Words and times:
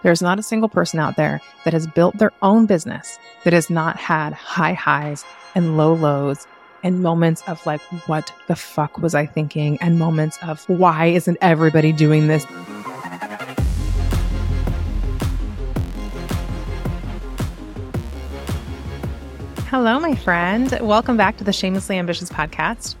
There's 0.00 0.22
not 0.22 0.38
a 0.38 0.44
single 0.44 0.68
person 0.68 1.00
out 1.00 1.16
there 1.16 1.40
that 1.64 1.72
has 1.72 1.88
built 1.88 2.18
their 2.18 2.30
own 2.40 2.66
business 2.66 3.18
that 3.42 3.52
has 3.52 3.68
not 3.68 3.96
had 3.96 4.32
high 4.32 4.72
highs 4.72 5.24
and 5.56 5.76
low 5.76 5.92
lows 5.92 6.46
and 6.84 7.02
moments 7.02 7.42
of 7.48 7.64
like, 7.66 7.80
what 8.06 8.32
the 8.46 8.54
fuck 8.54 8.98
was 8.98 9.16
I 9.16 9.26
thinking? 9.26 9.76
And 9.80 9.98
moments 9.98 10.38
of 10.40 10.62
why 10.68 11.06
isn't 11.06 11.36
everybody 11.40 11.90
doing 11.92 12.28
this? 12.28 12.44
Hello, 19.66 19.98
my 19.98 20.14
friend. 20.14 20.78
Welcome 20.80 21.16
back 21.16 21.38
to 21.38 21.44
the 21.44 21.52
Shamelessly 21.52 21.98
Ambitious 21.98 22.30
podcast. 22.30 22.94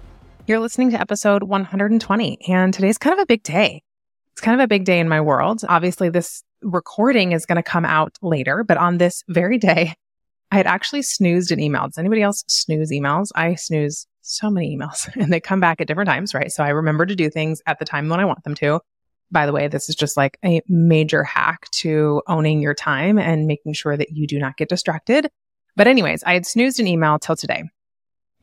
You're 0.48 0.58
listening 0.58 0.90
to 0.90 1.00
episode 1.00 1.44
120, 1.44 2.38
and 2.48 2.74
today's 2.74 2.98
kind 2.98 3.12
of 3.12 3.20
a 3.22 3.26
big 3.26 3.44
day. 3.44 3.82
It's 4.38 4.44
kind 4.44 4.60
of 4.60 4.64
a 4.64 4.68
big 4.68 4.84
day 4.84 5.00
in 5.00 5.08
my 5.08 5.20
world. 5.20 5.62
Obviously, 5.68 6.10
this 6.10 6.44
recording 6.62 7.32
is 7.32 7.44
going 7.44 7.56
to 7.56 7.62
come 7.64 7.84
out 7.84 8.16
later, 8.22 8.62
but 8.62 8.76
on 8.76 8.98
this 8.98 9.24
very 9.26 9.58
day, 9.58 9.94
I 10.52 10.56
had 10.56 10.66
actually 10.68 11.02
snoozed 11.02 11.50
an 11.50 11.58
email. 11.58 11.88
Does 11.88 11.98
anybody 11.98 12.22
else 12.22 12.44
snooze 12.46 12.92
emails? 12.92 13.32
I 13.34 13.56
snooze 13.56 14.06
so 14.22 14.48
many 14.48 14.76
emails 14.76 15.12
and 15.20 15.32
they 15.32 15.40
come 15.40 15.58
back 15.58 15.80
at 15.80 15.88
different 15.88 16.08
times, 16.08 16.34
right? 16.34 16.52
So 16.52 16.62
I 16.62 16.68
remember 16.68 17.04
to 17.04 17.16
do 17.16 17.28
things 17.28 17.60
at 17.66 17.80
the 17.80 17.84
time 17.84 18.08
when 18.08 18.20
I 18.20 18.26
want 18.26 18.44
them 18.44 18.54
to. 18.54 18.78
By 19.32 19.44
the 19.44 19.52
way, 19.52 19.66
this 19.66 19.88
is 19.88 19.96
just 19.96 20.16
like 20.16 20.38
a 20.44 20.62
major 20.68 21.24
hack 21.24 21.68
to 21.72 22.22
owning 22.28 22.62
your 22.62 22.74
time 22.74 23.18
and 23.18 23.48
making 23.48 23.72
sure 23.72 23.96
that 23.96 24.12
you 24.12 24.28
do 24.28 24.38
not 24.38 24.56
get 24.56 24.68
distracted. 24.68 25.28
But 25.74 25.88
anyways, 25.88 26.22
I 26.22 26.34
had 26.34 26.46
snoozed 26.46 26.78
an 26.78 26.86
email 26.86 27.18
till 27.18 27.34
today. 27.34 27.64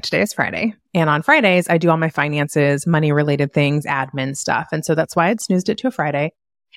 Today 0.05 0.21
is 0.21 0.33
Friday. 0.33 0.75
And 0.93 1.09
on 1.09 1.23
Fridays, 1.23 1.67
I 1.67 1.79
do 1.79 1.89
all 1.89 1.97
my 1.97 2.11
finances, 2.11 2.85
money 2.85 3.11
related 3.11 3.53
things, 3.53 3.87
admin 3.87 4.37
stuff. 4.37 4.67
And 4.71 4.85
so 4.85 4.93
that's 4.93 5.15
why 5.15 5.29
I'd 5.29 5.41
snoozed 5.41 5.67
it 5.67 5.79
to 5.79 5.87
a 5.87 5.91
Friday 5.91 6.31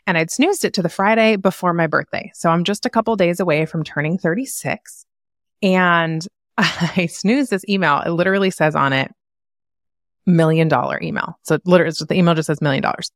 and 0.06 0.16
I'd 0.16 0.30
snoozed 0.30 0.64
it 0.64 0.72
to 0.74 0.82
the 0.82 0.88
Friday 0.88 1.36
before 1.36 1.74
my 1.74 1.86
birthday. 1.86 2.30
So 2.32 2.48
I'm 2.48 2.64
just 2.64 2.86
a 2.86 2.90
couple 2.90 3.14
days 3.16 3.38
away 3.38 3.66
from 3.66 3.84
turning 3.84 4.16
36. 4.16 5.04
And 5.62 6.26
I 6.56 7.04
snoozed 7.04 7.50
this 7.50 7.68
email. 7.68 8.00
It 8.00 8.10
literally 8.12 8.50
says 8.50 8.74
on 8.74 8.94
it, 8.94 9.12
million 10.24 10.68
dollar 10.68 10.98
email. 11.02 11.38
So 11.42 11.58
literally, 11.66 11.92
the 12.08 12.14
email 12.14 12.34
just 12.34 12.46
says 12.46 12.62
million 12.62 12.82
dollars. 12.82 13.10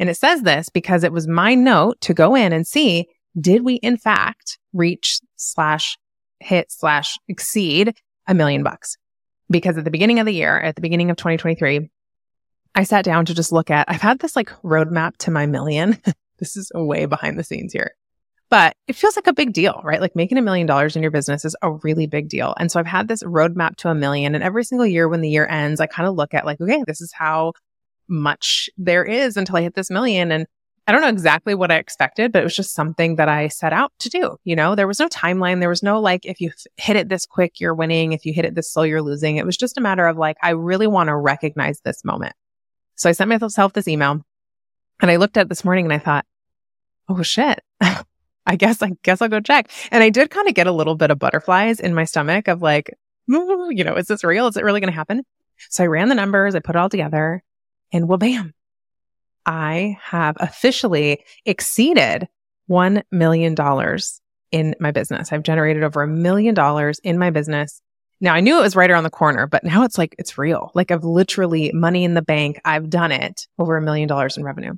And 0.00 0.10
it 0.10 0.16
says 0.16 0.42
this 0.42 0.70
because 0.70 1.04
it 1.04 1.12
was 1.12 1.28
my 1.28 1.54
note 1.54 2.00
to 2.00 2.14
go 2.14 2.34
in 2.34 2.52
and 2.52 2.66
see, 2.66 3.06
did 3.40 3.62
we 3.62 3.74
in 3.74 3.96
fact 3.96 4.58
reach 4.72 5.20
slash 5.36 5.96
hit 6.40 6.72
slash 6.72 7.16
exceed 7.28 7.94
a 8.26 8.34
million 8.34 8.64
bucks? 8.64 8.96
Because 9.52 9.78
at 9.78 9.84
the 9.84 9.90
beginning 9.90 10.18
of 10.18 10.26
the 10.26 10.34
year, 10.34 10.58
at 10.58 10.74
the 10.74 10.82
beginning 10.82 11.10
of 11.10 11.16
2023, 11.16 11.88
I 12.74 12.82
sat 12.82 13.04
down 13.04 13.26
to 13.26 13.34
just 13.34 13.52
look 13.52 13.70
at, 13.70 13.88
I've 13.88 14.00
had 14.00 14.18
this 14.18 14.34
like 14.34 14.50
roadmap 14.62 15.16
to 15.18 15.30
my 15.30 15.46
million 15.46 15.98
This 16.42 16.56
is 16.56 16.72
way 16.74 17.06
behind 17.06 17.38
the 17.38 17.44
scenes 17.44 17.72
here. 17.72 17.92
But 18.50 18.74
it 18.88 18.96
feels 18.96 19.14
like 19.14 19.28
a 19.28 19.32
big 19.32 19.52
deal, 19.52 19.80
right? 19.84 20.00
Like 20.00 20.16
making 20.16 20.38
a 20.38 20.42
million 20.42 20.66
dollars 20.66 20.96
in 20.96 21.02
your 21.02 21.12
business 21.12 21.44
is 21.44 21.54
a 21.62 21.70
really 21.70 22.08
big 22.08 22.28
deal. 22.28 22.52
And 22.58 22.70
so 22.70 22.80
I've 22.80 22.86
had 22.86 23.06
this 23.06 23.22
roadmap 23.22 23.76
to 23.76 23.90
a 23.90 23.94
million. 23.94 24.34
And 24.34 24.42
every 24.42 24.64
single 24.64 24.84
year 24.84 25.08
when 25.08 25.20
the 25.20 25.30
year 25.30 25.46
ends, 25.46 25.80
I 25.80 25.86
kind 25.86 26.08
of 26.08 26.16
look 26.16 26.34
at 26.34 26.44
like, 26.44 26.60
okay, 26.60 26.82
this 26.84 27.00
is 27.00 27.12
how 27.12 27.52
much 28.08 28.68
there 28.76 29.04
is 29.04 29.36
until 29.36 29.56
I 29.56 29.62
hit 29.62 29.74
this 29.74 29.88
million. 29.88 30.32
And 30.32 30.48
I 30.86 30.92
don't 30.92 31.00
know 31.00 31.08
exactly 31.08 31.54
what 31.54 31.70
I 31.70 31.76
expected, 31.76 32.32
but 32.32 32.40
it 32.40 32.44
was 32.44 32.56
just 32.56 32.74
something 32.74 33.16
that 33.16 33.28
I 33.28 33.48
set 33.48 33.72
out 33.72 33.92
to 34.00 34.08
do. 34.08 34.36
You 34.42 34.56
know, 34.56 34.74
there 34.74 34.88
was 34.88 34.98
no 34.98 35.08
timeline. 35.08 35.60
There 35.60 35.68
was 35.68 35.82
no 35.82 36.00
like, 36.00 36.26
if 36.26 36.40
you 36.40 36.50
hit 36.76 36.96
it 36.96 37.08
this 37.08 37.24
quick, 37.24 37.60
you're 37.60 37.74
winning. 37.74 38.12
If 38.12 38.26
you 38.26 38.32
hit 38.32 38.44
it 38.44 38.56
this 38.56 38.72
slow, 38.72 38.82
you're 38.82 39.02
losing. 39.02 39.36
It 39.36 39.46
was 39.46 39.56
just 39.56 39.78
a 39.78 39.80
matter 39.80 40.06
of 40.06 40.16
like, 40.16 40.36
I 40.42 40.50
really 40.50 40.88
want 40.88 41.08
to 41.08 41.16
recognize 41.16 41.80
this 41.80 42.04
moment. 42.04 42.34
So 42.96 43.08
I 43.08 43.12
sent 43.12 43.28
myself 43.28 43.72
this 43.72 43.86
email 43.86 44.24
and 45.00 45.10
I 45.10 45.16
looked 45.16 45.36
at 45.36 45.48
this 45.48 45.64
morning 45.64 45.86
and 45.86 45.92
I 45.92 45.98
thought, 45.98 46.26
oh 47.08 47.22
shit. 47.22 47.60
I 47.80 48.56
guess, 48.56 48.82
I 48.82 48.90
guess 49.04 49.22
I'll 49.22 49.28
go 49.28 49.38
check. 49.38 49.70
And 49.92 50.02
I 50.02 50.10
did 50.10 50.30
kind 50.30 50.48
of 50.48 50.54
get 50.54 50.66
a 50.66 50.72
little 50.72 50.96
bit 50.96 51.12
of 51.12 51.18
butterflies 51.18 51.78
in 51.78 51.94
my 51.94 52.04
stomach 52.04 52.48
of 52.48 52.60
like, 52.60 52.92
you 53.28 53.84
know, 53.84 53.94
is 53.94 54.08
this 54.08 54.24
real? 54.24 54.48
Is 54.48 54.56
it 54.56 54.64
really 54.64 54.80
going 54.80 54.90
to 54.90 54.96
happen? 54.96 55.22
So 55.70 55.84
I 55.84 55.86
ran 55.86 56.08
the 56.08 56.16
numbers, 56.16 56.56
I 56.56 56.58
put 56.58 56.74
it 56.74 56.78
all 56.78 56.88
together 56.88 57.44
and 57.92 58.08
well, 58.08 58.18
bam, 58.18 58.52
I 59.46 59.98
have 60.02 60.36
officially 60.40 61.24
exceeded 61.44 62.28
$1 62.70 63.02
million 63.10 63.56
in 64.50 64.74
my 64.78 64.90
business. 64.90 65.32
I've 65.32 65.42
generated 65.42 65.82
over 65.82 66.02
a 66.02 66.08
million 66.08 66.54
dollars 66.54 66.98
in 67.00 67.18
my 67.18 67.30
business. 67.30 67.80
Now 68.20 68.34
I 68.34 68.40
knew 68.40 68.58
it 68.58 68.62
was 68.62 68.76
right 68.76 68.90
around 68.90 69.04
the 69.04 69.10
corner, 69.10 69.46
but 69.46 69.64
now 69.64 69.84
it's 69.84 69.98
like, 69.98 70.14
it's 70.18 70.38
real. 70.38 70.70
Like 70.74 70.90
I've 70.90 71.04
literally 71.04 71.72
money 71.74 72.04
in 72.04 72.14
the 72.14 72.22
bank. 72.22 72.60
I've 72.64 72.88
done 72.88 73.10
it 73.10 73.46
over 73.58 73.76
a 73.76 73.82
million 73.82 74.08
dollars 74.08 74.36
in 74.36 74.44
revenue 74.44 74.74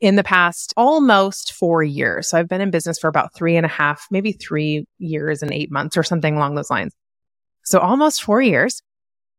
in 0.00 0.16
the 0.16 0.24
past 0.24 0.74
almost 0.76 1.52
four 1.52 1.82
years. 1.82 2.28
So 2.28 2.38
I've 2.38 2.48
been 2.48 2.60
in 2.60 2.70
business 2.70 2.98
for 2.98 3.08
about 3.08 3.34
three 3.34 3.56
and 3.56 3.66
a 3.66 3.70
half, 3.70 4.06
maybe 4.10 4.32
three 4.32 4.86
years 4.98 5.42
and 5.42 5.52
eight 5.52 5.70
months 5.70 5.96
or 5.96 6.02
something 6.02 6.36
along 6.36 6.54
those 6.54 6.70
lines. 6.70 6.94
So 7.64 7.78
almost 7.80 8.22
four 8.22 8.42
years. 8.42 8.82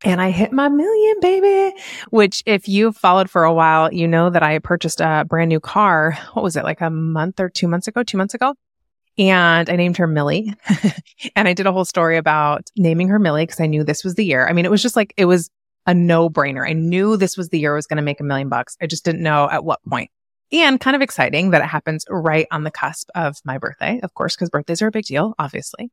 And 0.03 0.21
I 0.21 0.29
hit 0.29 0.51
my 0.51 0.69
million, 0.69 1.19
baby, 1.21 1.75
which 2.11 2.43
if 2.45 2.67
you've 2.67 2.95
followed 2.95 3.29
for 3.29 3.43
a 3.43 3.53
while, 3.53 3.91
you 3.91 4.07
know 4.07 4.29
that 4.29 4.43
I 4.43 4.59
purchased 4.59 5.01
a 5.01 5.25
brand 5.27 5.49
new 5.49 5.59
car. 5.59 6.17
What 6.33 6.43
was 6.43 6.55
it? 6.55 6.63
Like 6.63 6.81
a 6.81 6.89
month 6.89 7.39
or 7.39 7.49
two 7.49 7.67
months 7.67 7.87
ago, 7.87 8.03
two 8.03 8.17
months 8.17 8.35
ago. 8.35 8.53
And 9.17 9.67
I 9.67 9.75
named 9.75 9.97
her 9.97 10.05
Millie. 10.05 10.53
and 11.35 11.47
I 11.47 11.53
did 11.53 11.65
a 11.65 11.71
whole 11.71 11.85
story 11.85 12.17
about 12.17 12.69
naming 12.77 13.07
her 13.07 13.17
Millie 13.17 13.43
because 13.43 13.59
I 13.59 13.65
knew 13.65 13.83
this 13.83 14.03
was 14.03 14.13
the 14.13 14.25
year. 14.25 14.47
I 14.47 14.53
mean, 14.53 14.65
it 14.65 14.71
was 14.71 14.83
just 14.83 14.95
like, 14.95 15.13
it 15.17 15.25
was 15.25 15.49
a 15.87 15.93
no 15.93 16.29
brainer. 16.29 16.69
I 16.69 16.73
knew 16.73 17.17
this 17.17 17.35
was 17.35 17.49
the 17.49 17.57
year 17.57 17.73
I 17.73 17.77
was 17.77 17.87
going 17.87 17.97
to 17.97 18.03
make 18.03 18.19
a 18.19 18.23
million 18.23 18.49
bucks. 18.49 18.77
I 18.79 18.85
just 18.85 19.03
didn't 19.03 19.23
know 19.23 19.49
at 19.49 19.63
what 19.63 19.79
point. 19.89 20.11
and 20.51 20.79
kind 20.79 20.95
of 20.95 21.01
exciting 21.01 21.49
that 21.51 21.63
it 21.63 21.67
happens 21.67 22.05
right 22.09 22.45
on 22.51 22.63
the 22.63 22.71
cusp 22.71 23.09
of 23.15 23.37
my 23.43 23.57
birthday, 23.57 23.99
of 24.03 24.13
course, 24.13 24.35
because 24.35 24.49
birthdays 24.49 24.81
are 24.83 24.87
a 24.87 24.91
big 24.91 25.05
deal, 25.05 25.33
obviously. 25.39 25.89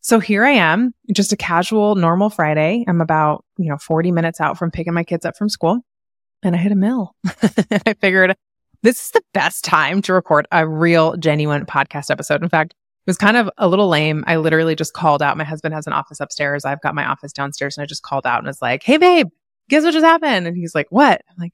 So 0.00 0.20
here 0.20 0.44
I 0.44 0.50
am, 0.50 0.94
just 1.12 1.32
a 1.32 1.36
casual, 1.36 1.94
normal 1.94 2.30
Friday. 2.30 2.84
I'm 2.86 3.00
about, 3.00 3.44
you 3.58 3.68
know, 3.68 3.78
40 3.78 4.12
minutes 4.12 4.40
out 4.40 4.56
from 4.58 4.70
picking 4.70 4.94
my 4.94 5.04
kids 5.04 5.24
up 5.24 5.36
from 5.36 5.48
school 5.48 5.80
and 6.42 6.54
I 6.54 6.58
hit 6.58 6.72
a 6.72 6.76
mill. 6.76 7.14
I 7.86 7.94
figured 8.00 8.36
this 8.82 9.04
is 9.06 9.10
the 9.10 9.22
best 9.34 9.64
time 9.64 10.00
to 10.02 10.12
record 10.12 10.46
a 10.52 10.66
real, 10.66 11.16
genuine 11.16 11.66
podcast 11.66 12.10
episode. 12.10 12.42
In 12.42 12.48
fact, 12.48 12.72
it 12.72 13.10
was 13.10 13.18
kind 13.18 13.36
of 13.36 13.50
a 13.58 13.68
little 13.68 13.88
lame. 13.88 14.22
I 14.26 14.36
literally 14.36 14.76
just 14.76 14.92
called 14.92 15.22
out. 15.22 15.36
My 15.36 15.44
husband 15.44 15.74
has 15.74 15.86
an 15.86 15.92
office 15.92 16.20
upstairs. 16.20 16.64
I've 16.64 16.80
got 16.80 16.94
my 16.94 17.06
office 17.06 17.32
downstairs 17.32 17.76
and 17.76 17.82
I 17.82 17.86
just 17.86 18.02
called 18.02 18.26
out 18.26 18.38
and 18.38 18.46
was 18.46 18.62
like, 18.62 18.82
Hey 18.82 18.98
babe, 18.98 19.28
guess 19.68 19.84
what 19.84 19.92
just 19.92 20.04
happened? 20.04 20.46
And 20.46 20.56
he's 20.56 20.74
like, 20.74 20.86
what? 20.90 21.22
I'm 21.28 21.36
like, 21.38 21.52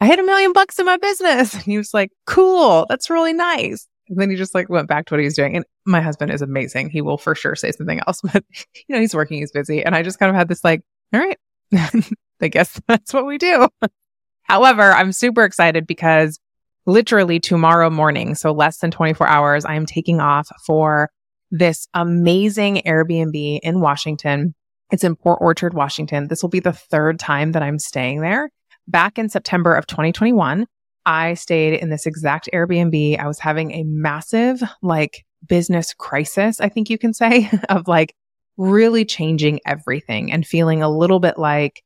I 0.00 0.06
hit 0.06 0.18
a 0.18 0.24
million 0.24 0.52
bucks 0.52 0.78
in 0.78 0.86
my 0.86 0.96
business. 0.96 1.54
And 1.62 1.64
he 1.64 1.78
was 1.78 1.94
like, 1.94 2.10
cool. 2.26 2.86
That's 2.88 3.10
really 3.10 3.32
nice. 3.32 3.86
And 4.12 4.20
then 4.20 4.28
he 4.28 4.36
just 4.36 4.54
like 4.54 4.68
went 4.68 4.88
back 4.88 5.06
to 5.06 5.14
what 5.14 5.20
he 5.20 5.24
was 5.24 5.34
doing. 5.34 5.56
And 5.56 5.64
my 5.86 6.02
husband 6.02 6.32
is 6.32 6.42
amazing. 6.42 6.90
He 6.90 7.00
will 7.00 7.16
for 7.16 7.34
sure 7.34 7.56
say 7.56 7.72
something 7.72 7.98
else, 8.06 8.20
but 8.32 8.44
you 8.54 8.94
know, 8.94 9.00
he's 9.00 9.14
working, 9.14 9.38
he's 9.38 9.50
busy. 9.50 9.82
And 9.82 9.96
I 9.96 10.02
just 10.02 10.18
kind 10.18 10.28
of 10.28 10.36
had 10.36 10.48
this 10.48 10.62
like, 10.62 10.82
all 11.14 11.20
right, 11.20 11.38
I 12.42 12.48
guess 12.48 12.78
that's 12.86 13.14
what 13.14 13.24
we 13.24 13.38
do. 13.38 13.68
However, 14.42 14.92
I'm 14.92 15.12
super 15.12 15.44
excited 15.44 15.86
because 15.86 16.38
literally 16.84 17.40
tomorrow 17.40 17.88
morning, 17.88 18.34
so 18.34 18.52
less 18.52 18.78
than 18.78 18.90
24 18.90 19.26
hours, 19.26 19.64
I'm 19.64 19.86
taking 19.86 20.20
off 20.20 20.48
for 20.66 21.10
this 21.50 21.88
amazing 21.94 22.82
Airbnb 22.84 23.60
in 23.62 23.80
Washington. 23.80 24.54
It's 24.90 25.04
in 25.04 25.16
Port 25.16 25.38
Orchard, 25.40 25.72
Washington. 25.72 26.28
This 26.28 26.42
will 26.42 26.50
be 26.50 26.60
the 26.60 26.74
third 26.74 27.18
time 27.18 27.52
that 27.52 27.62
I'm 27.62 27.78
staying 27.78 28.20
there 28.20 28.50
back 28.86 29.18
in 29.18 29.30
September 29.30 29.74
of 29.74 29.86
2021, 29.86 30.66
I 31.04 31.34
stayed 31.34 31.74
in 31.74 31.90
this 31.90 32.06
exact 32.06 32.48
Airbnb. 32.52 33.18
I 33.18 33.26
was 33.26 33.38
having 33.38 33.72
a 33.72 33.84
massive 33.84 34.62
like 34.82 35.24
business 35.46 35.92
crisis, 35.94 36.60
I 36.60 36.68
think 36.68 36.90
you 36.90 36.98
can 36.98 37.12
say, 37.12 37.50
of 37.68 37.88
like 37.88 38.14
really 38.56 39.04
changing 39.04 39.60
everything 39.66 40.32
and 40.32 40.46
feeling 40.46 40.82
a 40.82 40.90
little 40.90 41.20
bit 41.20 41.38
like, 41.38 41.82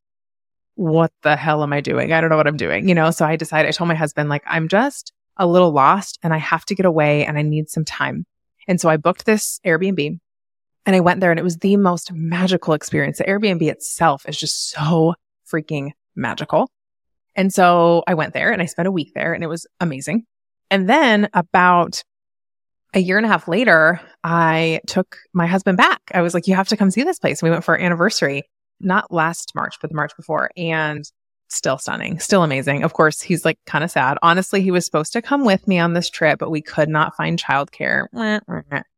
what 0.74 1.12
the 1.22 1.36
hell 1.36 1.62
am 1.62 1.72
I 1.72 1.80
doing? 1.80 2.12
I 2.12 2.20
don't 2.20 2.28
know 2.28 2.36
what 2.36 2.46
I'm 2.46 2.56
doing, 2.56 2.88
you 2.88 2.94
know? 2.94 3.10
So 3.10 3.24
I 3.24 3.36
decided, 3.36 3.68
I 3.68 3.72
told 3.72 3.88
my 3.88 3.94
husband, 3.94 4.28
like, 4.28 4.42
I'm 4.46 4.68
just 4.68 5.12
a 5.38 5.46
little 5.46 5.70
lost 5.70 6.18
and 6.22 6.34
I 6.34 6.38
have 6.38 6.64
to 6.66 6.74
get 6.74 6.86
away 6.86 7.24
and 7.24 7.38
I 7.38 7.42
need 7.42 7.70
some 7.70 7.84
time. 7.84 8.26
And 8.68 8.80
so 8.80 8.88
I 8.88 8.96
booked 8.96 9.24
this 9.24 9.60
Airbnb 9.64 10.18
and 10.84 10.96
I 10.96 11.00
went 11.00 11.20
there 11.20 11.30
and 11.30 11.40
it 11.40 11.44
was 11.44 11.58
the 11.58 11.76
most 11.76 12.12
magical 12.12 12.74
experience. 12.74 13.18
The 13.18 13.24
Airbnb 13.24 13.62
itself 13.62 14.26
is 14.28 14.36
just 14.36 14.70
so 14.70 15.14
freaking 15.50 15.92
magical. 16.14 16.68
And 17.36 17.52
so 17.52 18.02
I 18.06 18.14
went 18.14 18.32
there 18.32 18.50
and 18.50 18.60
I 18.60 18.66
spent 18.66 18.88
a 18.88 18.92
week 18.92 19.12
there 19.14 19.34
and 19.34 19.44
it 19.44 19.48
was 19.48 19.66
amazing. 19.78 20.24
And 20.70 20.88
then 20.88 21.28
about 21.34 22.02
a 22.94 22.98
year 22.98 23.18
and 23.18 23.26
a 23.26 23.28
half 23.28 23.46
later, 23.46 24.00
I 24.24 24.80
took 24.86 25.18
my 25.32 25.46
husband 25.46 25.76
back. 25.76 26.00
I 26.14 26.22
was 26.22 26.34
like, 26.34 26.48
you 26.48 26.54
have 26.54 26.68
to 26.68 26.76
come 26.76 26.90
see 26.90 27.02
this 27.02 27.18
place. 27.18 27.42
We 27.42 27.50
went 27.50 27.62
for 27.62 27.76
our 27.76 27.80
anniversary, 27.80 28.42
not 28.80 29.12
last 29.12 29.52
March, 29.54 29.76
but 29.80 29.90
the 29.90 29.96
March 29.96 30.16
before. 30.16 30.50
And 30.56 31.04
still 31.48 31.78
stunning, 31.78 32.18
still 32.18 32.42
amazing. 32.42 32.82
Of 32.82 32.94
course, 32.94 33.20
he's 33.20 33.44
like 33.44 33.58
kind 33.66 33.84
of 33.84 33.90
sad. 33.90 34.18
Honestly, 34.22 34.62
he 34.62 34.70
was 34.70 34.84
supposed 34.84 35.12
to 35.12 35.22
come 35.22 35.44
with 35.44 35.68
me 35.68 35.78
on 35.78 35.92
this 35.92 36.10
trip, 36.10 36.38
but 36.38 36.50
we 36.50 36.62
could 36.62 36.88
not 36.88 37.14
find 37.16 37.40
childcare. 37.40 38.06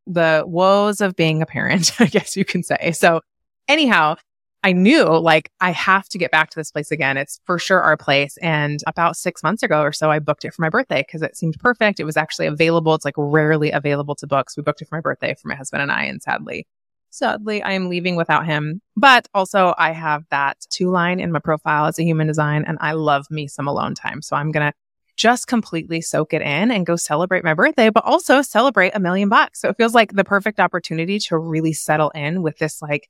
The 0.06 0.44
woes 0.46 1.00
of 1.00 1.17
being 1.17 1.43
a 1.43 1.46
parent, 1.46 1.93
I 2.00 2.06
guess 2.06 2.37
you 2.37 2.44
can 2.44 2.62
say. 2.62 2.93
So 2.93 3.20
anyhow, 3.67 4.17
I 4.65 4.73
knew 4.73 5.05
like 5.05 5.51
I 5.61 5.71
have 5.71 6.09
to 6.09 6.19
get 6.19 6.33
back 6.33 6.51
to 6.51 6.59
this 6.59 6.73
place 6.73 6.91
again. 6.91 7.17
It's 7.17 7.41
for 7.45 7.59
sure 7.59 7.81
our 7.81 7.97
place. 7.97 8.37
And 8.39 8.83
about 8.87 9.17
six 9.17 9.43
months 9.43 9.63
ago 9.63 9.83
or 9.83 9.93
so, 9.93 10.11
I 10.11 10.19
booked 10.19 10.45
it 10.45 10.53
for 10.53 10.63
my 10.63 10.69
birthday 10.69 11.03
because 11.07 11.23
it 11.23 11.37
seemed 11.37 11.59
perfect. 11.61 12.01
It 12.01 12.05
was 12.05 12.17
actually 12.17 12.47
available. 12.47 12.95
It's 12.95 13.05
like 13.05 13.15
rarely 13.17 13.71
available 13.71 14.17
to 14.17 14.27
book. 14.27 14.51
So 14.51 14.61
we 14.61 14.65
booked 14.65 14.83
it 14.83 14.89
for 14.89 14.97
my 14.97 15.01
birthday 15.01 15.35
for 15.41 15.49
my 15.49 15.55
husband 15.55 15.83
and 15.83 15.93
I. 15.93 16.05
And 16.05 16.21
sadly, 16.21 16.67
sadly, 17.11 17.63
I 17.63 17.73
am 17.73 17.89
leaving 17.89 18.17
without 18.17 18.47
him. 18.47 18.83
But 18.97 19.29
also 19.33 19.75
I 19.79 19.93
have 19.93 20.25
that 20.31 20.59
two 20.71 20.91
line 20.91 21.21
in 21.21 21.31
my 21.31 21.39
profile 21.39 21.87
as 21.87 21.99
a 22.01 22.05
human 22.05 22.27
design 22.27 22.65
and 22.67 22.79
I 22.81 22.93
love 22.93 23.31
me 23.31 23.47
some 23.47 23.69
alone 23.69 23.95
time. 23.95 24.23
So 24.23 24.35
I'm 24.35 24.51
going 24.51 24.67
to 24.67 24.77
just 25.17 25.47
completely 25.47 26.01
soak 26.01 26.33
it 26.33 26.43
in 26.43 26.71
and 26.71 26.87
go 26.87 26.97
celebrate 26.97 27.45
my 27.45 27.55
birthday, 27.55 27.91
but 27.91 28.05
also 28.05 28.43
celebrate 28.43 28.95
a 28.95 29.01
million 29.01 29.29
bucks. 29.29 29.61
So 29.61 29.69
it 29.69 29.77
feels 29.77 29.95
like 29.95 30.13
the 30.13 30.25
perfect 30.25 30.61
opportunity 30.61 31.19
to 31.21 31.39
really 31.39 31.73
settle 31.73 32.11
in 32.11 32.43
with 32.43 32.59
this 32.59 32.81
like 32.83 33.09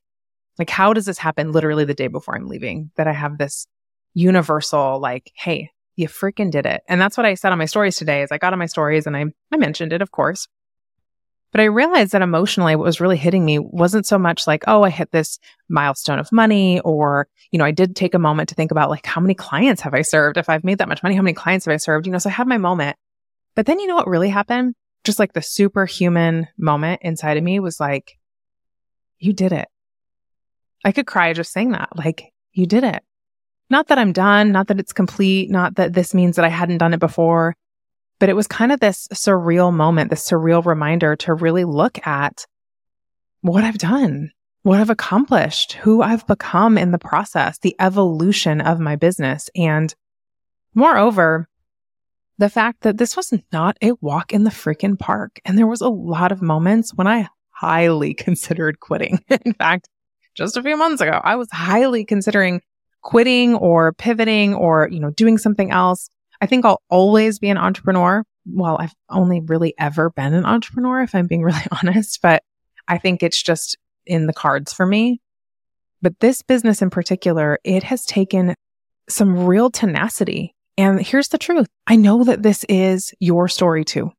like, 0.58 0.70
how 0.70 0.92
does 0.92 1.06
this 1.06 1.18
happen 1.18 1.52
literally 1.52 1.84
the 1.84 1.94
day 1.94 2.08
before 2.08 2.36
I'm 2.36 2.48
leaving? 2.48 2.90
That 2.96 3.06
I 3.06 3.12
have 3.12 3.38
this 3.38 3.66
universal, 4.14 4.98
like, 5.00 5.32
hey, 5.34 5.70
you 5.96 6.08
freaking 6.08 6.50
did 6.50 6.66
it. 6.66 6.82
And 6.88 7.00
that's 7.00 7.16
what 7.16 7.26
I 7.26 7.34
said 7.34 7.52
on 7.52 7.58
my 7.58 7.64
stories 7.64 7.96
today 7.96 8.22
is 8.22 8.30
I 8.30 8.38
got 8.38 8.52
on 8.52 8.58
my 8.58 8.66
stories 8.66 9.06
and 9.06 9.16
I, 9.16 9.26
I 9.52 9.56
mentioned 9.56 9.92
it, 9.92 10.02
of 10.02 10.10
course. 10.10 10.46
But 11.50 11.62
I 11.62 11.64
realized 11.64 12.12
that 12.12 12.22
emotionally, 12.22 12.76
what 12.76 12.84
was 12.84 13.00
really 13.00 13.16
hitting 13.16 13.44
me 13.44 13.58
wasn't 13.58 14.06
so 14.06 14.18
much 14.18 14.46
like, 14.46 14.64
oh, 14.66 14.82
I 14.82 14.90
hit 14.90 15.10
this 15.12 15.38
milestone 15.68 16.18
of 16.18 16.30
money, 16.30 16.78
or, 16.80 17.26
you 17.50 17.58
know, 17.58 17.64
I 17.64 17.70
did 17.70 17.96
take 17.96 18.14
a 18.14 18.18
moment 18.18 18.50
to 18.50 18.54
think 18.54 18.70
about 18.70 18.90
like, 18.90 19.06
how 19.06 19.20
many 19.20 19.34
clients 19.34 19.80
have 19.80 19.94
I 19.94 20.02
served? 20.02 20.36
If 20.36 20.50
I've 20.50 20.62
made 20.62 20.78
that 20.78 20.88
much 20.88 21.02
money, 21.02 21.14
how 21.14 21.22
many 21.22 21.32
clients 21.32 21.64
have 21.64 21.72
I 21.72 21.78
served? 21.78 22.06
You 22.06 22.12
know, 22.12 22.18
so 22.18 22.28
I 22.28 22.34
had 22.34 22.46
my 22.46 22.58
moment. 22.58 22.96
But 23.54 23.64
then 23.64 23.80
you 23.80 23.86
know 23.86 23.96
what 23.96 24.06
really 24.06 24.28
happened? 24.28 24.74
Just 25.04 25.18
like 25.18 25.32
the 25.32 25.40
superhuman 25.40 26.48
moment 26.58 27.00
inside 27.02 27.38
of 27.38 27.44
me 27.44 27.60
was 27.60 27.80
like, 27.80 28.18
you 29.18 29.32
did 29.32 29.52
it. 29.52 29.68
I 30.84 30.92
could 30.92 31.06
cry 31.06 31.32
just 31.32 31.52
saying 31.52 31.72
that. 31.72 31.90
Like, 31.96 32.32
you 32.52 32.66
did 32.66 32.84
it. 32.84 33.02
Not 33.70 33.88
that 33.88 33.98
I'm 33.98 34.12
done, 34.12 34.52
not 34.52 34.68
that 34.68 34.80
it's 34.80 34.92
complete, 34.92 35.50
not 35.50 35.76
that 35.76 35.92
this 35.92 36.14
means 36.14 36.36
that 36.36 36.44
I 36.44 36.48
hadn't 36.48 36.78
done 36.78 36.94
it 36.94 37.00
before, 37.00 37.54
but 38.18 38.28
it 38.28 38.36
was 38.36 38.46
kind 38.46 38.72
of 38.72 38.80
this 38.80 39.08
surreal 39.12 39.72
moment, 39.72 40.10
this 40.10 40.28
surreal 40.28 40.64
reminder 40.64 41.16
to 41.16 41.34
really 41.34 41.64
look 41.64 42.04
at 42.06 42.46
what 43.42 43.64
I've 43.64 43.78
done, 43.78 44.32
what 44.62 44.80
I've 44.80 44.90
accomplished, 44.90 45.74
who 45.74 46.02
I've 46.02 46.26
become 46.26 46.78
in 46.78 46.90
the 46.90 46.98
process, 46.98 47.58
the 47.58 47.76
evolution 47.78 48.60
of 48.60 48.80
my 48.80 48.96
business. 48.96 49.50
And 49.54 49.94
moreover, 50.74 51.48
the 52.38 52.48
fact 52.48 52.82
that 52.82 52.98
this 52.98 53.16
was 53.16 53.34
not 53.52 53.76
a 53.82 53.92
walk 54.00 54.32
in 54.32 54.44
the 54.44 54.50
freaking 54.50 54.98
park. 54.98 55.40
And 55.44 55.58
there 55.58 55.66
was 55.66 55.80
a 55.80 55.88
lot 55.88 56.32
of 56.32 56.40
moments 56.40 56.94
when 56.94 57.06
I 57.06 57.28
highly 57.50 58.14
considered 58.14 58.80
quitting. 58.80 59.22
in 59.44 59.52
fact, 59.52 59.88
just 60.38 60.56
a 60.56 60.62
few 60.62 60.76
months 60.76 61.02
ago, 61.02 61.20
I 61.22 61.36
was 61.36 61.48
highly 61.52 62.04
considering 62.04 62.62
quitting 63.02 63.56
or 63.56 63.92
pivoting 63.92 64.54
or, 64.54 64.88
you 64.90 65.00
know, 65.00 65.10
doing 65.10 65.36
something 65.36 65.70
else. 65.72 66.08
I 66.40 66.46
think 66.46 66.64
I'll 66.64 66.80
always 66.88 67.40
be 67.40 67.48
an 67.48 67.58
entrepreneur. 67.58 68.24
Well, 68.46 68.78
I've 68.78 68.94
only 69.10 69.40
really 69.40 69.74
ever 69.78 70.10
been 70.10 70.34
an 70.34 70.46
entrepreneur, 70.46 71.02
if 71.02 71.14
I'm 71.14 71.26
being 71.26 71.42
really 71.44 71.66
honest, 71.72 72.20
but 72.22 72.42
I 72.86 72.98
think 72.98 73.22
it's 73.22 73.42
just 73.42 73.76
in 74.06 74.26
the 74.26 74.32
cards 74.32 74.72
for 74.72 74.86
me. 74.86 75.20
But 76.00 76.20
this 76.20 76.42
business 76.42 76.80
in 76.80 76.90
particular, 76.90 77.58
it 77.64 77.82
has 77.82 78.04
taken 78.04 78.54
some 79.08 79.44
real 79.44 79.70
tenacity. 79.70 80.54
And 80.76 81.04
here's 81.04 81.28
the 81.28 81.38
truth. 81.38 81.66
I 81.88 81.96
know 81.96 82.22
that 82.22 82.44
this 82.44 82.64
is 82.68 83.12
your 83.18 83.48
story 83.48 83.84
too. 83.84 84.12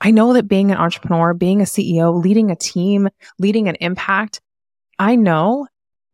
I 0.00 0.10
know 0.10 0.32
that 0.32 0.48
being 0.48 0.72
an 0.72 0.76
entrepreneur, 0.76 1.32
being 1.32 1.60
a 1.60 1.64
CEO, 1.64 2.20
leading 2.20 2.50
a 2.50 2.56
team, 2.56 3.08
leading 3.38 3.68
an 3.68 3.76
impact, 3.76 4.40
I 4.98 5.16
know 5.16 5.66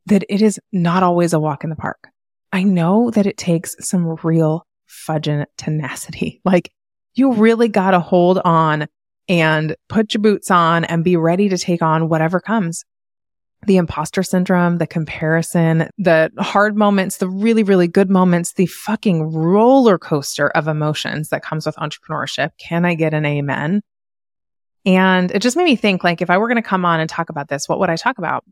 that 0.07 0.25
it 0.29 0.43
is 0.43 0.61
not 0.73 1.03
always 1.03 1.33
a 1.33 1.41
walk 1.41 1.65
in 1.65 1.71
the 1.71 1.77
park. 1.77 2.09
I 2.53 2.65
know 2.65 3.11
that 3.11 3.27
it 3.27 3.39
takes 3.39 3.77
some 3.81 4.17
real 4.23 4.67
fudging 4.89 5.45
tenacity. 5.57 6.41
Like 6.45 6.73
you 7.15 7.33
really 7.33 7.69
got 7.69 7.91
to 7.91 8.01
hold 8.01 8.39
on 8.39 8.89
and 9.29 9.77
put 9.89 10.15
your 10.15 10.23
boots 10.23 10.51
on 10.51 10.85
and 10.85 11.05
be 11.05 11.17
ready 11.17 11.49
to 11.49 11.59
take 11.59 11.83
on 11.83 12.09
whatever 12.09 12.41
comes. 12.41 12.85
The 13.67 13.77
imposter 13.77 14.23
syndrome, 14.23 14.79
the 14.79 14.87
comparison, 14.87 15.89
the 15.99 16.33
hard 16.39 16.77
moments, 16.77 17.19
the 17.19 17.29
really, 17.29 17.63
really 17.63 17.87
good 17.87 18.11
moments, 18.11 18.55
the 18.55 18.67
fucking 18.67 19.33
roller 19.33 19.99
coaster 19.99 20.49
of 20.49 20.67
emotions 20.67 21.29
that 21.29 21.45
comes 21.45 21.67
with 21.67 21.77
entrepreneurship. 21.77 22.51
Can 22.59 22.85
I 22.85 22.95
get 22.95 23.15
an 23.15 23.25
amen? 23.25 23.83
And 24.85 25.31
it 25.31 25.43
just 25.43 25.57
made 25.57 25.65
me 25.65 25.77
think 25.77 26.03
like, 26.03 26.23
if 26.23 26.31
I 26.31 26.39
were 26.39 26.49
going 26.49 26.57
to 26.57 26.63
come 26.63 26.85
on 26.85 26.99
and 26.99 27.09
talk 27.09 27.29
about 27.31 27.49
this, 27.49 27.69
what 27.69 27.79
would 27.79 27.91
I 27.91 27.97
talk 27.97 28.19
about? 28.19 28.45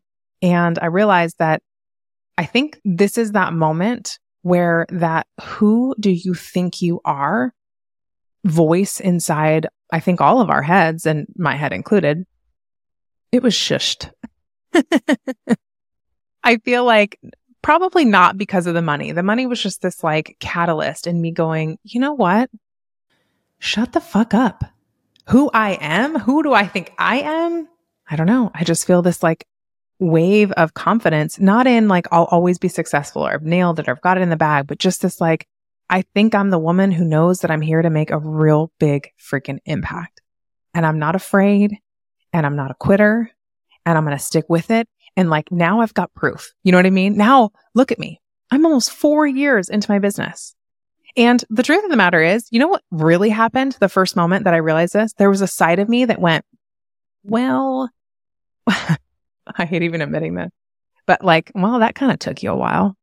And 0.43 0.79
I 0.79 0.87
realized 0.87 1.39
that 1.39 1.63
I 2.39 2.47
think 2.47 2.81
this 2.85 3.19
is 3.19 3.33
that 3.33 3.53
moment 3.53 4.19
where 4.43 4.87
that 4.91 5.27
who 5.43 5.95
do 6.01 6.11
you 6.11 6.35
think 6.35 6.81
you 6.81 7.01
are 7.05 7.53
voice 8.45 9.01
inside, 9.01 9.67
I 9.93 10.01
think 10.01 10.21
all 10.21 10.41
of 10.41 10.51
our 10.51 10.63
heads 10.63 11.05
and 11.07 11.27
my 11.37 11.57
head 11.57 11.73
included, 11.73 12.25
it 13.33 13.43
was 13.43 13.55
shushed. 13.55 14.11
I 16.43 16.57
feel 16.59 16.85
like 16.85 17.21
probably 17.63 18.05
not 18.05 18.39
because 18.39 18.67
of 18.67 18.75
the 18.75 18.83
money. 18.83 19.13
The 19.13 19.23
money 19.23 19.47
was 19.47 19.63
just 19.63 19.83
this 19.83 20.03
like 20.03 20.37
catalyst 20.41 21.07
in 21.07 21.21
me 21.21 21.31
going, 21.33 21.79
you 21.85 22.01
know 22.01 22.15
what? 22.15 22.51
Shut 23.59 23.93
the 23.93 24.01
fuck 24.01 24.33
up. 24.33 24.65
Who 25.29 25.51
I 25.53 25.73
am? 25.81 26.19
Who 26.19 26.43
do 26.43 26.55
I 26.55 26.67
think 26.67 26.93
I 26.99 27.21
am? 27.21 27.69
I 28.09 28.17
don't 28.17 28.27
know. 28.27 28.51
I 28.55 28.65
just 28.65 28.87
feel 28.87 29.03
this 29.03 29.23
like 29.23 29.47
wave 30.01 30.51
of 30.53 30.75
confidence, 30.75 31.39
not 31.39 31.67
in 31.67 31.89
like, 31.89 32.07
I'll 32.11 32.25
always 32.25 32.59
be 32.59 32.69
successful 32.69 33.27
or 33.27 33.33
I've 33.33 33.43
nailed 33.43 33.79
it 33.79 33.89
or 33.89 33.93
I've 33.93 34.01
got 34.01 34.19
it 34.19 34.23
in 34.23 34.31
the 34.31 34.37
bag, 34.37 34.67
but 34.67 34.79
just 34.79 35.03
this 35.03 35.21
like, 35.21 35.47
I 35.89 36.03
think 36.15 36.35
I'm 36.35 36.51
the 36.51 36.59
woman 36.59 36.91
who 36.91 37.05
knows 37.05 37.41
that 37.41 37.51
I'm 37.51 37.61
here 37.61 37.83
to 37.83 37.91
make 37.91 38.11
a 38.11 38.19
real 38.19 38.73
big 38.79 39.11
freaking 39.19 39.59
impact. 39.65 40.23
And 40.73 40.87
I'm 40.87 40.99
not 40.99 41.17
afraid 41.17 41.77
and 42.33 42.47
I'm 42.47 42.57
not 42.57 42.71
a 42.71 42.75
quitter 42.75 43.31
and 43.85 43.99
I'm 43.99 44.05
going 44.05 44.17
to 44.17 44.23
stick 44.23 44.47
with 44.49 44.71
it. 44.71 44.89
And 45.17 45.29
like 45.29 45.51
now 45.51 45.81
I've 45.81 45.95
got 45.95 46.15
proof. 46.15 46.53
You 46.63 46.73
know 46.73 46.79
what 46.79 46.87
I 46.87 46.91
mean? 46.91 47.17
Now 47.17 47.51
look 47.75 47.93
at 47.93 47.99
me. 47.99 48.21
I'm 48.51 48.65
almost 48.65 48.93
four 48.93 49.27
years 49.27 49.69
into 49.69 49.91
my 49.91 49.99
business. 49.99 50.55
And 51.17 51.45
the 51.51 51.65
truth 51.65 51.85
of 51.85 51.91
the 51.91 51.97
matter 51.97 52.23
is, 52.23 52.47
you 52.51 52.61
know 52.61 52.69
what 52.69 52.85
really 52.91 53.31
happened 53.31 53.77
the 53.81 53.89
first 53.89 54.15
moment 54.15 54.45
that 54.45 54.55
I 54.55 54.59
realized 54.59 54.93
this? 54.93 55.13
There 55.15 55.31
was 55.31 55.41
a 55.41 55.49
side 55.49 55.81
of 55.81 55.89
me 55.89 56.05
that 56.05 56.21
went, 56.21 56.45
well, 57.25 57.91
I 59.57 59.65
hate 59.65 59.83
even 59.83 60.03
admitting 60.03 60.35
that. 60.35 60.53
But 61.07 61.25
like, 61.25 61.51
well, 61.55 61.81
that 61.81 61.95
kind 61.95 62.13
of 62.13 62.19
took 62.19 62.43
you 62.43 62.51
a 62.51 62.57
while. 62.57 62.97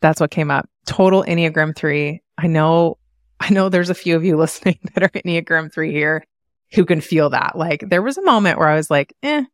That's 0.00 0.20
what 0.20 0.30
came 0.30 0.50
up. 0.50 0.68
Total 0.86 1.24
Enneagram 1.24 1.74
three. 1.74 2.22
I 2.36 2.46
know, 2.46 2.98
I 3.40 3.50
know 3.50 3.68
there's 3.68 3.90
a 3.90 3.94
few 3.94 4.16
of 4.16 4.24
you 4.24 4.36
listening 4.38 4.78
that 4.94 5.02
are 5.02 5.08
Enneagram 5.08 5.72
three 5.72 5.92
here 5.92 6.24
who 6.72 6.84
can 6.84 7.00
feel 7.00 7.30
that. 7.30 7.56
Like 7.56 7.84
there 7.88 8.02
was 8.02 8.18
a 8.18 8.24
moment 8.24 8.58
where 8.58 8.68
I 8.68 8.76
was 8.76 8.90
like, 8.90 9.14
eh, 9.22 9.44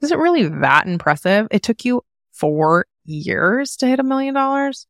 is 0.00 0.12
it 0.12 0.18
really 0.18 0.48
that 0.48 0.86
impressive? 0.86 1.48
It 1.50 1.62
took 1.62 1.84
you 1.84 2.02
four 2.32 2.86
years 3.04 3.76
to 3.76 3.86
hit 3.86 4.00
a 4.00 4.04
million 4.04 4.34
dollars. 4.34 4.86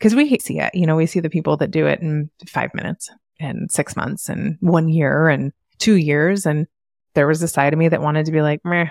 Cause 0.00 0.14
we 0.14 0.38
see 0.38 0.60
it, 0.60 0.74
you 0.74 0.86
know, 0.86 0.94
we 0.94 1.06
see 1.06 1.18
the 1.18 1.28
people 1.28 1.56
that 1.56 1.72
do 1.72 1.86
it 1.86 2.00
in 2.00 2.30
five 2.46 2.72
minutes 2.72 3.10
and 3.40 3.68
six 3.70 3.96
months 3.96 4.28
and 4.28 4.56
one 4.60 4.88
year 4.88 5.28
and 5.28 5.52
two 5.78 5.94
years. 5.94 6.46
And 6.46 6.68
there 7.14 7.26
was 7.26 7.42
a 7.42 7.48
side 7.48 7.72
of 7.72 7.78
me 7.80 7.88
that 7.88 8.00
wanted 8.00 8.26
to 8.26 8.32
be 8.32 8.40
like, 8.40 8.60
meh, 8.64 8.90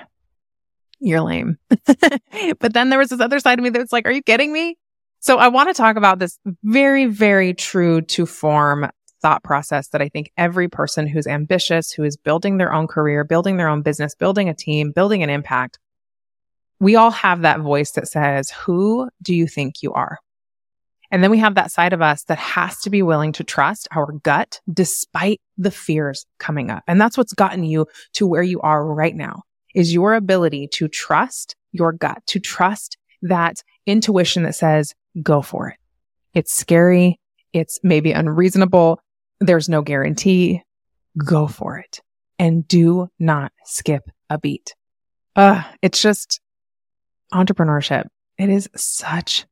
you're 0.99 1.21
lame. 1.21 1.57
but 2.59 2.73
then 2.73 2.89
there 2.89 2.99
was 2.99 3.09
this 3.09 3.19
other 3.19 3.39
side 3.39 3.59
of 3.59 3.63
me 3.63 3.69
that 3.69 3.79
was 3.79 3.91
like, 3.91 4.07
are 4.07 4.11
you 4.11 4.23
kidding 4.23 4.51
me? 4.51 4.77
So 5.19 5.37
I 5.37 5.47
want 5.47 5.69
to 5.69 5.73
talk 5.73 5.95
about 5.95 6.19
this 6.19 6.39
very, 6.63 7.05
very 7.05 7.53
true 7.53 8.01
to 8.01 8.25
form 8.25 8.89
thought 9.21 9.43
process 9.43 9.89
that 9.89 10.01
I 10.01 10.09
think 10.09 10.31
every 10.37 10.67
person 10.67 11.07
who's 11.07 11.27
ambitious, 11.27 11.91
who 11.91 12.03
is 12.03 12.17
building 12.17 12.57
their 12.57 12.71
own 12.71 12.87
career, 12.87 13.23
building 13.23 13.57
their 13.57 13.67
own 13.67 13.81
business, 13.81 14.15
building 14.15 14.47
a 14.47 14.53
team, 14.53 14.91
building 14.91 15.23
an 15.23 15.29
impact, 15.29 15.79
we 16.79 16.95
all 16.95 17.11
have 17.11 17.41
that 17.41 17.61
voice 17.61 17.91
that 17.91 18.07
says, 18.07 18.51
who 18.51 19.09
do 19.21 19.33
you 19.33 19.47
think 19.47 19.81
you 19.81 19.91
are? 19.93 20.19
And 21.09 21.23
then 21.23 21.31
we 21.31 21.39
have 21.39 21.55
that 21.55 21.71
side 21.71 21.93
of 21.93 22.01
us 22.01 22.23
that 22.25 22.37
has 22.37 22.79
to 22.81 22.89
be 22.89 23.01
willing 23.01 23.31
to 23.33 23.43
trust 23.43 23.87
our 23.95 24.11
gut 24.11 24.59
despite 24.71 25.41
the 25.57 25.71
fears 25.71 26.25
coming 26.37 26.69
up. 26.69 26.83
And 26.85 26.99
that's 27.01 27.17
what's 27.17 27.33
gotten 27.33 27.63
you 27.63 27.87
to 28.13 28.27
where 28.27 28.43
you 28.43 28.59
are 28.61 28.85
right 28.85 29.15
now 29.15 29.43
is 29.77 29.93
your 29.93 30.15
ability 30.15 30.67
to 30.67 30.87
trust 30.87 31.55
your 31.71 31.91
gut, 31.91 32.17
to 32.25 32.39
trust 32.39 32.97
that 33.21 33.61
intuition 33.85 34.41
that 34.41 34.55
says, 34.55 34.95
go 35.21 35.43
for 35.43 35.69
it. 35.69 35.77
It's 36.33 36.51
scary. 36.51 37.19
It's 37.53 37.79
maybe 37.83 38.11
unreasonable. 38.11 38.99
There's 39.39 39.69
no 39.69 39.83
guarantee. 39.83 40.63
Go 41.23 41.45
for 41.45 41.77
it 41.77 42.01
and 42.39 42.67
do 42.67 43.09
not 43.19 43.51
skip 43.65 44.09
a 44.31 44.39
beat. 44.39 44.73
Uh, 45.35 45.61
it's 45.83 46.01
just 46.01 46.41
entrepreneurship. 47.31 48.07
It 48.39 48.49
is 48.49 48.67
such 48.75 49.45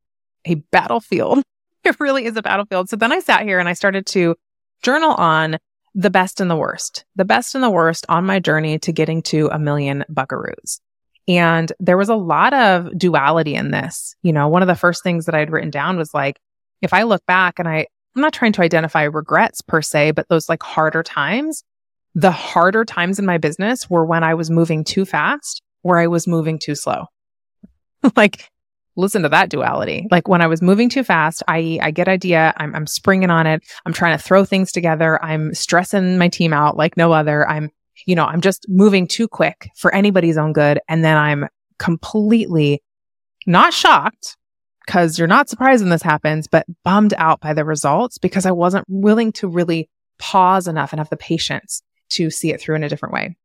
a 0.44 0.56
battlefield. 0.56 1.42
It 1.84 2.00
really 2.00 2.24
is 2.24 2.36
a 2.36 2.42
battlefield. 2.42 2.88
So 2.88 2.96
then 2.96 3.12
I 3.12 3.20
sat 3.20 3.44
here 3.44 3.60
and 3.60 3.68
I 3.68 3.72
started 3.74 4.06
to 4.06 4.34
journal 4.82 5.12
on 5.12 5.56
the 5.96 6.10
best 6.10 6.42
and 6.42 6.50
the 6.50 6.56
worst, 6.56 7.06
the 7.16 7.24
best 7.24 7.54
and 7.54 7.64
the 7.64 7.70
worst 7.70 8.04
on 8.10 8.26
my 8.26 8.38
journey 8.38 8.78
to 8.78 8.92
getting 8.92 9.22
to 9.22 9.48
a 9.50 9.58
million 9.58 10.04
buckaroos. 10.12 10.78
And 11.26 11.72
there 11.80 11.96
was 11.96 12.10
a 12.10 12.14
lot 12.14 12.52
of 12.52 12.96
duality 12.96 13.54
in 13.54 13.70
this. 13.70 14.14
You 14.22 14.34
know, 14.34 14.46
one 14.46 14.60
of 14.60 14.68
the 14.68 14.76
first 14.76 15.02
things 15.02 15.24
that 15.24 15.34
I'd 15.34 15.50
written 15.50 15.70
down 15.70 15.96
was 15.96 16.12
like, 16.12 16.38
if 16.82 16.92
I 16.92 17.04
look 17.04 17.24
back 17.24 17.58
and 17.58 17.66
I, 17.66 17.86
I'm 18.14 18.22
not 18.22 18.34
trying 18.34 18.52
to 18.52 18.62
identify 18.62 19.04
regrets 19.04 19.62
per 19.62 19.80
se, 19.80 20.10
but 20.10 20.28
those 20.28 20.50
like 20.50 20.62
harder 20.62 21.02
times, 21.02 21.64
the 22.14 22.30
harder 22.30 22.84
times 22.84 23.18
in 23.18 23.24
my 23.24 23.38
business 23.38 23.88
were 23.88 24.04
when 24.04 24.22
I 24.22 24.34
was 24.34 24.50
moving 24.50 24.84
too 24.84 25.06
fast 25.06 25.62
or 25.82 25.98
I 25.98 26.08
was 26.08 26.26
moving 26.26 26.58
too 26.58 26.74
slow. 26.74 27.06
like, 28.16 28.50
listen 28.96 29.22
to 29.22 29.28
that 29.28 29.50
duality. 29.50 30.06
Like 30.10 30.28
when 30.28 30.40
I 30.40 30.46
was 30.46 30.62
moving 30.62 30.88
too 30.88 31.04
fast, 31.04 31.42
I, 31.46 31.78
I 31.82 31.90
get 31.90 32.08
idea. 32.08 32.54
I'm, 32.56 32.74
I'm 32.74 32.86
springing 32.86 33.30
on 33.30 33.46
it. 33.46 33.62
I'm 33.84 33.92
trying 33.92 34.16
to 34.16 34.22
throw 34.22 34.44
things 34.44 34.72
together. 34.72 35.22
I'm 35.22 35.54
stressing 35.54 36.18
my 36.18 36.28
team 36.28 36.52
out 36.52 36.76
like 36.76 36.96
no 36.96 37.12
other. 37.12 37.48
I'm 37.48 37.70
you 38.04 38.14
know, 38.14 38.24
I'm 38.24 38.40
just 38.40 38.66
moving 38.68 39.06
too 39.06 39.28
quick 39.28 39.70
for 39.76 39.94
anybody's 39.94 40.36
own 40.36 40.52
good. 40.52 40.80
And 40.88 41.04
then 41.04 41.16
I'm 41.16 41.48
completely 41.78 42.82
not 43.46 43.72
shocked 43.72 44.36
because 44.84 45.18
you're 45.18 45.28
not 45.28 45.48
surprised 45.48 45.82
when 45.82 45.90
this 45.90 46.02
happens, 46.02 46.46
but 46.46 46.66
bummed 46.84 47.14
out 47.16 47.40
by 47.40 47.54
the 47.54 47.64
results 47.64 48.18
because 48.18 48.44
I 48.46 48.52
wasn't 48.52 48.84
willing 48.88 49.32
to 49.32 49.48
really 49.48 49.88
pause 50.18 50.68
enough 50.68 50.92
and 50.92 51.00
have 51.00 51.10
the 51.10 51.16
patience 51.16 51.82
to 52.10 52.30
see 52.30 52.52
it 52.52 52.60
through 52.60 52.76
in 52.76 52.84
a 52.84 52.88
different 52.88 53.14
way. 53.14 53.36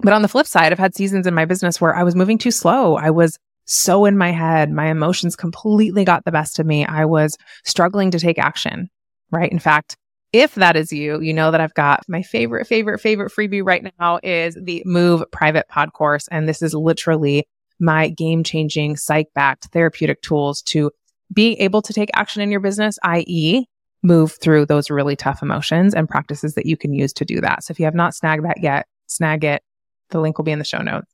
But 0.00 0.12
on 0.12 0.22
the 0.22 0.28
flip 0.28 0.46
side, 0.46 0.72
I've 0.72 0.78
had 0.78 0.94
seasons 0.94 1.26
in 1.26 1.34
my 1.34 1.44
business 1.44 1.80
where 1.80 1.94
I 1.94 2.04
was 2.04 2.14
moving 2.14 2.38
too 2.38 2.52
slow. 2.52 2.96
I 2.96 3.10
was 3.10 3.38
so 3.68 4.06
in 4.06 4.16
my 4.16 4.32
head. 4.32 4.72
My 4.72 4.86
emotions 4.86 5.36
completely 5.36 6.04
got 6.04 6.24
the 6.24 6.32
best 6.32 6.58
of 6.58 6.66
me. 6.66 6.86
I 6.86 7.04
was 7.04 7.36
struggling 7.64 8.10
to 8.10 8.18
take 8.18 8.38
action, 8.38 8.88
right? 9.30 9.52
In 9.52 9.58
fact, 9.58 9.96
if 10.32 10.54
that 10.56 10.74
is 10.74 10.90
you, 10.90 11.20
you 11.20 11.34
know 11.34 11.50
that 11.50 11.60
I've 11.60 11.74
got 11.74 12.02
my 12.08 12.22
favorite, 12.22 12.66
favorite, 12.66 12.98
favorite 12.98 13.30
freebie 13.30 13.64
right 13.64 13.92
now 13.98 14.20
is 14.22 14.56
the 14.60 14.82
Move 14.86 15.22
Private 15.30 15.68
Pod 15.68 15.92
course. 15.92 16.28
And 16.28 16.48
this 16.48 16.62
is 16.62 16.74
literally 16.74 17.46
my 17.78 18.08
game 18.08 18.42
changing 18.42 18.96
psych 18.96 19.28
backed 19.34 19.66
therapeutic 19.66 20.22
tools 20.22 20.62
to 20.62 20.90
be 21.32 21.52
able 21.54 21.82
to 21.82 21.92
take 21.92 22.10
action 22.14 22.40
in 22.40 22.50
your 22.50 22.60
business, 22.60 22.98
i.e., 23.04 23.66
move 24.02 24.36
through 24.40 24.64
those 24.64 24.90
really 24.90 25.16
tough 25.16 25.42
emotions 25.42 25.92
and 25.92 26.08
practices 26.08 26.54
that 26.54 26.66
you 26.66 26.76
can 26.76 26.94
use 26.94 27.12
to 27.12 27.24
do 27.24 27.40
that. 27.40 27.64
So 27.64 27.72
if 27.72 27.78
you 27.78 27.84
have 27.84 27.94
not 27.94 28.14
snagged 28.14 28.44
that 28.44 28.62
yet, 28.62 28.86
snag 29.08 29.44
it. 29.44 29.62
The 30.10 30.20
link 30.20 30.38
will 30.38 30.44
be 30.44 30.52
in 30.52 30.58
the 30.58 30.64
show 30.64 30.78
notes. 30.78 31.12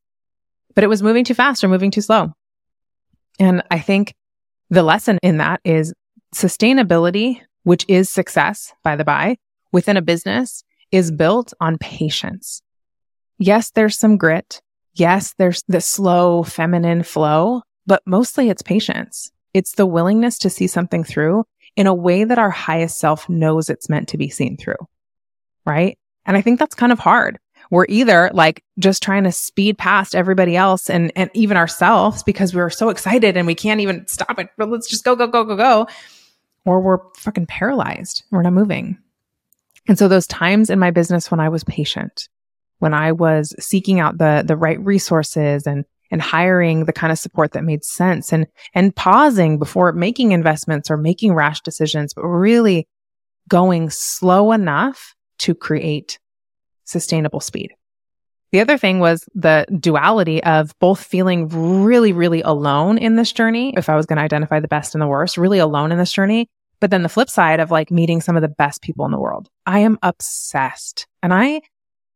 But 0.74 0.84
it 0.84 0.88
was 0.88 1.02
moving 1.02 1.24
too 1.24 1.34
fast 1.34 1.64
or 1.64 1.68
moving 1.68 1.90
too 1.90 2.00
slow. 2.00 2.32
And 3.38 3.62
I 3.70 3.78
think 3.78 4.14
the 4.70 4.82
lesson 4.82 5.18
in 5.22 5.38
that 5.38 5.60
is 5.64 5.92
sustainability 6.34 7.40
which 7.64 7.84
is 7.88 8.08
success, 8.08 8.72
by 8.82 8.94
the 8.94 9.04
by, 9.04 9.36
within 9.72 9.96
a 9.96 10.02
business 10.02 10.62
is 10.92 11.10
built 11.10 11.52
on 11.60 11.78
patience. 11.78 12.62
Yes, 13.38 13.70
there's 13.70 13.98
some 13.98 14.16
grit. 14.16 14.60
Yes, 14.94 15.34
there's 15.38 15.64
the 15.66 15.80
slow 15.80 16.44
feminine 16.44 17.02
flow, 17.02 17.62
but 17.86 18.02
mostly 18.06 18.48
it's 18.48 18.62
patience. 18.62 19.32
It's 19.52 19.72
the 19.72 19.86
willingness 19.86 20.38
to 20.38 20.50
see 20.50 20.66
something 20.66 21.02
through 21.02 21.44
in 21.74 21.86
a 21.86 21.94
way 21.94 22.22
that 22.22 22.38
our 22.38 22.50
highest 22.50 22.98
self 22.98 23.28
knows 23.28 23.68
it's 23.68 23.88
meant 23.88 24.08
to 24.08 24.18
be 24.18 24.28
seen 24.28 24.56
through. 24.56 24.76
Right. 25.66 25.98
And 26.26 26.36
I 26.36 26.42
think 26.42 26.58
that's 26.58 26.74
kind 26.74 26.92
of 26.92 26.98
hard. 26.98 27.38
We're 27.70 27.86
either 27.88 28.30
like 28.34 28.62
just 28.78 29.02
trying 29.02 29.24
to 29.24 29.32
speed 29.32 29.78
past 29.78 30.14
everybody 30.14 30.56
else 30.56 30.90
and, 30.90 31.12
and 31.16 31.30
even 31.34 31.56
ourselves 31.56 32.22
because 32.22 32.54
we're 32.54 32.70
so 32.70 32.88
excited 32.88 33.36
and 33.36 33.46
we 33.46 33.54
can't 33.54 33.80
even 33.80 34.06
stop 34.06 34.38
it. 34.38 34.48
But 34.56 34.70
let's 34.70 34.88
just 34.88 35.04
go, 35.04 35.16
go, 35.16 35.26
go, 35.26 35.44
go, 35.44 35.56
go 35.56 35.86
or 36.64 36.80
we're 36.80 36.98
fucking 37.16 37.46
paralyzed. 37.46 38.24
We're 38.30 38.42
not 38.42 38.52
moving. 38.52 38.98
And 39.86 39.98
so 39.98 40.08
those 40.08 40.26
times 40.26 40.70
in 40.70 40.78
my 40.78 40.90
business 40.90 41.30
when 41.30 41.40
I 41.40 41.48
was 41.48 41.64
patient, 41.64 42.28
when 42.78 42.94
I 42.94 43.12
was 43.12 43.54
seeking 43.58 44.00
out 44.00 44.18
the, 44.18 44.42
the 44.46 44.56
right 44.56 44.80
resources 44.80 45.66
and, 45.66 45.84
and 46.10 46.22
hiring 46.22 46.84
the 46.84 46.92
kind 46.92 47.12
of 47.12 47.18
support 47.18 47.52
that 47.52 47.64
made 47.64 47.84
sense 47.84 48.32
and, 48.32 48.46
and 48.74 48.94
pausing 48.94 49.58
before 49.58 49.92
making 49.92 50.32
investments 50.32 50.90
or 50.90 50.96
making 50.96 51.34
rash 51.34 51.60
decisions, 51.60 52.14
but 52.14 52.26
really 52.26 52.88
going 53.48 53.90
slow 53.90 54.52
enough 54.52 55.14
to 55.38 55.54
create 55.54 56.18
sustainable 56.84 57.40
speed. 57.40 57.72
The 58.54 58.60
other 58.60 58.78
thing 58.78 59.00
was 59.00 59.28
the 59.34 59.66
duality 59.80 60.40
of 60.44 60.78
both 60.78 61.02
feeling 61.02 61.48
really, 61.48 62.12
really 62.12 62.40
alone 62.42 62.98
in 62.98 63.16
this 63.16 63.32
journey. 63.32 63.74
If 63.76 63.88
I 63.88 63.96
was 63.96 64.06
going 64.06 64.18
to 64.18 64.22
identify 64.22 64.60
the 64.60 64.68
best 64.68 64.94
and 64.94 65.02
the 65.02 65.08
worst, 65.08 65.36
really 65.36 65.58
alone 65.58 65.90
in 65.90 65.98
this 65.98 66.12
journey. 66.12 66.48
But 66.78 66.92
then 66.92 67.02
the 67.02 67.08
flip 67.08 67.28
side 67.28 67.58
of 67.58 67.72
like 67.72 67.90
meeting 67.90 68.20
some 68.20 68.36
of 68.36 68.42
the 68.42 68.48
best 68.48 68.80
people 68.80 69.06
in 69.06 69.10
the 69.10 69.18
world. 69.18 69.48
I 69.66 69.80
am 69.80 69.98
obsessed 70.02 71.08
and 71.20 71.34
I, 71.34 71.62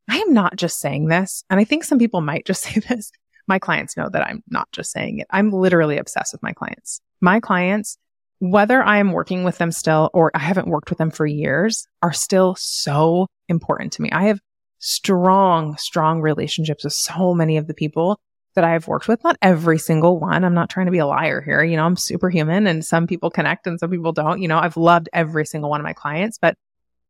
I 0.08 0.18
am 0.18 0.32
not 0.32 0.54
just 0.54 0.78
saying 0.78 1.08
this. 1.08 1.42
And 1.50 1.58
I 1.58 1.64
think 1.64 1.82
some 1.82 1.98
people 1.98 2.20
might 2.20 2.46
just 2.46 2.62
say 2.64 2.78
this. 2.88 3.10
My 3.48 3.58
clients 3.58 3.96
know 3.96 4.08
that 4.08 4.25
I'm 4.25 4.44
not 4.48 4.70
just 4.70 4.92
saying 4.92 5.18
it. 5.18 5.26
I'm 5.30 5.50
literally 5.50 5.98
obsessed 5.98 6.34
with 6.34 6.42
my 6.44 6.52
clients. 6.52 7.00
My 7.20 7.40
clients, 7.40 7.98
whether 8.38 8.80
I 8.80 8.98
am 8.98 9.10
working 9.10 9.42
with 9.42 9.58
them 9.58 9.72
still 9.72 10.08
or 10.14 10.30
I 10.34 10.38
haven't 10.38 10.68
worked 10.68 10.90
with 10.90 10.98
them 10.98 11.10
for 11.10 11.26
years, 11.26 11.88
are 12.00 12.12
still 12.12 12.54
so 12.56 13.26
important 13.48 13.94
to 13.94 14.02
me. 14.02 14.10
I 14.12 14.25
have 14.26 14.40
strong, 14.78 15.76
strong 15.76 16.20
relationships 16.20 16.85
with 16.85 16.92
so 16.92 17.35
many 17.35 17.56
of 17.56 17.66
the 17.66 17.75
people 17.75 18.20
that 18.54 18.64
I've 18.64 18.88
worked 18.88 19.08
with. 19.08 19.23
Not 19.23 19.37
every 19.40 19.78
single 19.78 20.18
one. 20.18 20.44
I'm 20.44 20.54
not 20.54 20.70
trying 20.70 20.87
to 20.87 20.92
be 20.92 20.99
a 20.99 21.06
liar 21.06 21.40
here. 21.40 21.62
You 21.62 21.76
know, 21.76 21.85
I'm 21.85 21.97
superhuman 21.97 22.66
and 22.66 22.85
some 22.85 23.06
people 23.06 23.30
connect 23.30 23.66
and 23.66 23.78
some 23.78 23.90
people 23.90 24.12
don't. 24.12 24.40
You 24.40 24.49
know, 24.49 24.58
I've 24.58 24.76
loved 24.76 25.08
every 25.12 25.47
single 25.47 25.70
one 25.70 25.80
of 25.80 25.85
my 25.85 25.92
clients, 25.92 26.38
but 26.38 26.56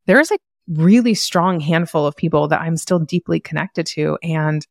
there 0.07 0.21
is 0.21 0.31
a 0.31 0.39
really 0.69 1.15
strong 1.15 1.61
handful 1.61 2.07
of 2.07 2.17
people 2.17 2.49
that 2.49 2.61
I'm 2.61 2.77
still 2.77 2.99
deeply 2.99 3.41
connected 3.41 3.87
to 3.87 4.19
and 4.23 4.67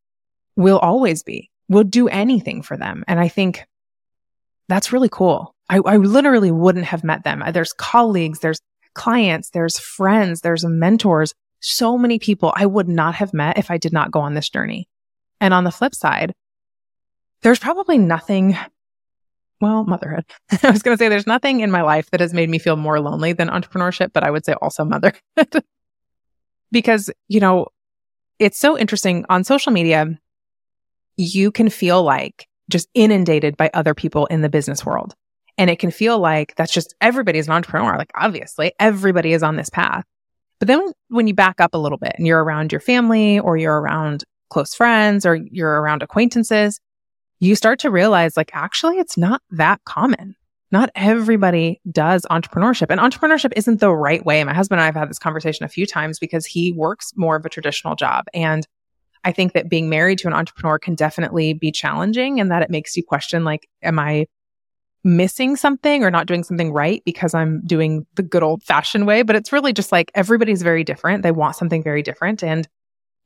will 0.55 0.79
always 0.79 1.23
be, 1.23 1.49
will 1.67 1.83
do 1.83 2.07
anything 2.07 2.61
for 2.61 2.77
them. 2.77 3.03
And 3.07 3.19
I 3.19 3.27
think 3.27 3.65
that's 4.67 4.91
really 4.91 5.09
cool. 5.09 5.55
I, 5.69 5.79
I 5.85 5.97
literally 5.97 6.51
wouldn't 6.51 6.85
have 6.85 7.03
met 7.03 7.23
them. 7.23 7.43
There's 7.51 7.73
colleagues, 7.73 8.39
there's 8.39 8.61
clients, 8.93 9.49
there's 9.49 9.79
friends, 9.79 10.41
there's 10.41 10.65
mentors 10.65 11.33
so 11.59 11.97
many 11.97 12.19
people 12.19 12.53
I 12.55 12.65
would 12.65 12.87
not 12.87 13.15
have 13.15 13.33
met 13.33 13.57
if 13.57 13.71
I 13.71 13.77
did 13.77 13.93
not 13.93 14.11
go 14.11 14.19
on 14.19 14.33
this 14.33 14.49
journey. 14.49 14.87
And 15.39 15.53
on 15.53 15.63
the 15.63 15.71
flip 15.71 15.95
side, 15.95 16.33
there's 17.41 17.59
probably 17.59 17.97
nothing, 17.97 18.57
well, 19.61 19.83
motherhood. 19.83 20.25
I 20.63 20.71
was 20.71 20.81
going 20.81 20.97
to 20.97 21.01
say 21.01 21.09
there's 21.09 21.27
nothing 21.27 21.61
in 21.61 21.71
my 21.71 21.81
life 21.81 22.09
that 22.11 22.19
has 22.19 22.33
made 22.33 22.49
me 22.49 22.59
feel 22.59 22.75
more 22.75 22.99
lonely 22.99 23.33
than 23.33 23.49
entrepreneurship, 23.49 24.11
but 24.13 24.23
I 24.23 24.31
would 24.31 24.45
say 24.45 24.53
also 24.53 24.83
motherhood. 24.83 25.21
because, 26.71 27.09
you 27.27 27.39
know, 27.39 27.67
it's 28.39 28.59
so 28.59 28.77
interesting 28.77 29.25
on 29.29 29.43
social 29.43 29.71
media. 29.71 30.19
You 31.15 31.51
can 31.51 31.69
feel 31.69 32.03
like 32.03 32.47
just 32.69 32.89
inundated 32.93 33.57
by 33.57 33.69
other 33.73 33.93
people 33.93 34.25
in 34.27 34.41
the 34.41 34.49
business 34.49 34.85
world. 34.85 35.15
And 35.57 35.69
it 35.69 35.79
can 35.79 35.89
feel 35.89 36.19
like 36.19 36.55
that's 36.55 36.71
just 36.71 36.93
everybody's 37.01 37.47
an 37.47 37.53
entrepreneur. 37.53 37.97
Like 37.97 38.11
obviously 38.13 38.73
everybody 38.79 39.33
is 39.33 39.41
on 39.41 39.55
this 39.55 39.69
path. 39.69 40.05
But 40.59 40.67
then 40.67 40.91
when 41.09 41.27
you 41.27 41.33
back 41.33 41.61
up 41.61 41.73
a 41.73 41.77
little 41.77 41.97
bit 41.97 42.13
and 42.17 42.25
you're 42.25 42.43
around 42.43 42.71
your 42.71 42.81
family 42.81 43.39
or 43.39 43.57
you're 43.57 43.79
around 43.79 44.23
close 44.49 44.73
friends 44.73 45.25
or 45.25 45.35
you're 45.35 45.81
around 45.81 46.03
acquaintances, 46.03 46.79
you 47.39 47.55
start 47.55 47.79
to 47.79 47.91
realize 47.91 48.35
like, 48.35 48.51
actually, 48.53 48.97
it's 48.97 49.17
not 49.17 49.41
that 49.51 49.81
common. 49.85 50.35
Not 50.71 50.89
everybody 50.95 51.79
does 51.89 52.25
entrepreneurship 52.29 52.87
and 52.89 52.99
entrepreneurship 52.99 53.53
isn't 53.55 53.79
the 53.79 53.93
right 53.93 54.25
way. 54.25 54.43
My 54.43 54.53
husband 54.53 54.79
and 54.79 54.83
I 54.83 54.87
have 54.87 54.95
had 54.95 55.09
this 55.09 55.19
conversation 55.19 55.63
a 55.63 55.69
few 55.69 55.85
times 55.85 56.19
because 56.19 56.45
he 56.45 56.73
works 56.73 57.13
more 57.15 57.35
of 57.35 57.45
a 57.45 57.49
traditional 57.49 57.95
job. 57.95 58.25
And 58.33 58.67
I 59.23 59.31
think 59.31 59.53
that 59.53 59.69
being 59.69 59.89
married 59.89 60.19
to 60.19 60.27
an 60.27 60.33
entrepreneur 60.33 60.77
can 60.79 60.95
definitely 60.95 61.53
be 61.53 61.71
challenging 61.71 62.39
and 62.39 62.51
that 62.51 62.63
it 62.63 62.69
makes 62.69 62.97
you 62.97 63.03
question, 63.03 63.43
like, 63.43 63.67
am 63.81 63.99
I 63.99 64.27
missing 65.03 65.55
something 65.55 66.03
or 66.03 66.11
not 66.11 66.27
doing 66.27 66.43
something 66.43 66.71
right 66.71 67.01
because 67.05 67.33
I'm 67.33 67.61
doing 67.65 68.05
the 68.15 68.23
good 68.23 68.43
old 68.43 68.63
fashioned 68.63 69.07
way. 69.07 69.21
But 69.21 69.35
it's 69.35 69.51
really 69.51 69.73
just 69.73 69.91
like 69.91 70.11
everybody's 70.15 70.61
very 70.61 70.83
different. 70.83 71.23
They 71.23 71.31
want 71.31 71.55
something 71.55 71.83
very 71.83 72.01
different. 72.01 72.43
And 72.43 72.67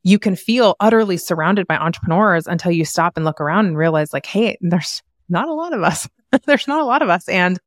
you 0.04 0.18
can 0.18 0.36
feel 0.36 0.76
utterly 0.80 1.16
surrounded 1.16 1.66
by 1.66 1.76
entrepreneurs 1.76 2.46
until 2.46 2.72
you 2.72 2.84
stop 2.84 3.16
and 3.16 3.24
look 3.24 3.40
around 3.40 3.66
and 3.66 3.76
realize, 3.76 4.12
like, 4.12 4.26
hey, 4.26 4.56
there's 4.60 5.02
not 5.28 5.48
a 5.48 5.54
lot 5.54 5.72
of 5.72 5.82
us. 5.82 6.08
there's 6.46 6.68
not 6.68 6.80
a 6.80 6.84
lot 6.84 7.02
of 7.02 7.08
us. 7.08 7.28
And 7.28 7.58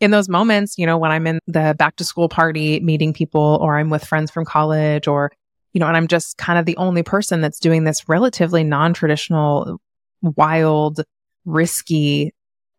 in 0.00 0.10
those 0.10 0.28
moments, 0.28 0.76
you 0.78 0.86
know, 0.86 0.98
when 0.98 1.10
I'm 1.10 1.26
in 1.26 1.38
the 1.46 1.74
back 1.78 1.96
to 1.96 2.04
school 2.04 2.28
party 2.28 2.80
meeting 2.80 3.12
people 3.12 3.58
or 3.60 3.78
I'm 3.78 3.90
with 3.90 4.04
friends 4.04 4.30
from 4.30 4.44
college 4.44 5.06
or, 5.06 5.32
you 5.72 5.80
know, 5.80 5.86
and 5.86 5.96
I'm 5.96 6.08
just 6.08 6.36
kind 6.36 6.58
of 6.58 6.66
the 6.66 6.76
only 6.76 7.02
person 7.02 7.40
that's 7.40 7.58
doing 7.58 7.84
this 7.84 8.08
relatively 8.08 8.64
non 8.64 8.92
traditional, 8.92 9.80
wild, 10.22 11.02
risky 11.44 12.32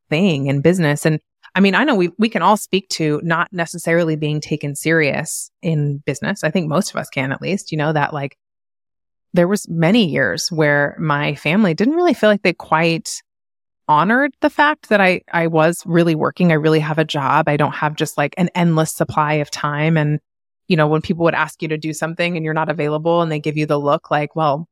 thing 0.10 0.48
in 0.48 0.62
business. 0.62 1.06
And 1.06 1.20
I 1.56 1.60
mean, 1.60 1.76
I 1.76 1.84
know 1.84 1.96
we, 1.96 2.10
we 2.18 2.30
can 2.30 2.42
all 2.42 2.58
speak 2.58 2.88
to 2.90 3.20
not 3.24 3.52
necessarily 3.52 4.16
being 4.16 4.42
taken 4.42 4.76
serious 4.76 5.50
in 5.62 6.00
business. 6.06 6.44
I 6.44 6.52
think 6.52 6.68
most 6.68 6.92
of 6.92 6.98
us 6.98 7.10
can 7.10 7.32
at 7.32 7.42
least, 7.42 7.72
you 7.72 7.78
know, 7.78 7.94
that 7.94 8.14
like 8.14 8.38
there 9.34 9.48
was 9.48 9.68
many 9.68 10.06
years 10.06 10.52
where 10.52 10.96
my 11.00 11.36
family 11.36 11.74
didn't 11.74 11.96
really 11.96 12.14
feel 12.14 12.30
like 12.30 12.44
they 12.44 12.54
quite 12.54 13.22
honored 13.88 14.34
the 14.42 14.50
fact 14.50 14.90
that 14.90 15.00
I, 15.00 15.22
I 15.32 15.48
was 15.48 15.82
really 15.86 16.16
working. 16.16 16.52
I 16.52 16.56
really 16.56 16.80
have 16.80 16.98
a 16.98 17.06
job. 17.06 17.48
I 17.48 17.58
don't 17.58 17.76
have 17.76 17.96
just 17.96 18.18
like 18.18 18.36
an 18.38 18.50
endless 18.54 18.94
supply 18.94 19.34
of 19.36 19.50
time. 19.50 19.98
And, 19.98 20.20
you 20.68 20.76
know, 20.76 20.88
when 20.88 21.02
people 21.02 21.24
would 21.24 21.34
ask 21.34 21.62
you 21.62 21.68
to 21.70 21.78
do 21.78 21.94
something 21.94 22.36
and 22.36 22.44
you're 22.44 22.54
not 22.54 22.70
available 22.70 23.22
and 23.22 23.32
they 23.32 23.40
give 23.40 23.58
you 23.58 23.66
the 23.66 23.80
look 23.80 24.12
like, 24.12 24.36
well, 24.36 24.68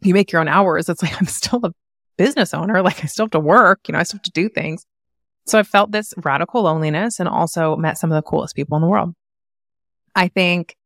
you 0.00 0.14
make 0.14 0.32
your 0.32 0.40
own 0.40 0.48
hours. 0.48 0.88
It's 0.88 1.02
like, 1.02 1.16
I'm 1.20 1.26
still 1.26 1.60
a 1.64 1.72
business 2.18 2.52
owner. 2.52 2.82
Like 2.88 3.02
I 3.02 3.06
still 3.06 3.24
have 3.24 3.30
to 3.32 3.40
work, 3.40 3.80
you 3.88 3.92
know, 3.92 3.98
I 3.98 4.02
still 4.02 4.18
have 4.18 4.22
to 4.24 4.30
do 4.30 4.48
things. 4.48 4.84
So 5.46 5.58
I 5.58 5.62
felt 5.62 5.92
this 5.92 6.12
radical 6.18 6.62
loneliness 6.62 7.20
and 7.20 7.28
also 7.28 7.76
met 7.76 7.96
some 7.96 8.12
of 8.12 8.16
the 8.16 8.28
coolest 8.28 8.54
people 8.54 8.76
in 8.76 8.82
the 8.82 8.88
world. 8.88 9.14
I 10.14 10.28
think 10.28 10.76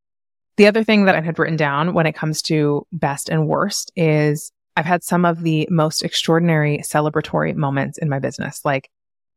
the 0.56 0.66
other 0.66 0.84
thing 0.84 1.06
that 1.06 1.16
I 1.16 1.20
had 1.20 1.38
written 1.38 1.56
down 1.56 1.94
when 1.94 2.06
it 2.06 2.14
comes 2.14 2.42
to 2.42 2.86
best 2.92 3.28
and 3.28 3.48
worst 3.48 3.90
is 3.96 4.52
I've 4.76 4.84
had 4.84 5.02
some 5.02 5.24
of 5.24 5.42
the 5.42 5.66
most 5.70 6.02
extraordinary 6.02 6.78
celebratory 6.78 7.54
moments 7.54 7.98
in 7.98 8.08
my 8.08 8.18
business, 8.18 8.64
like 8.64 8.88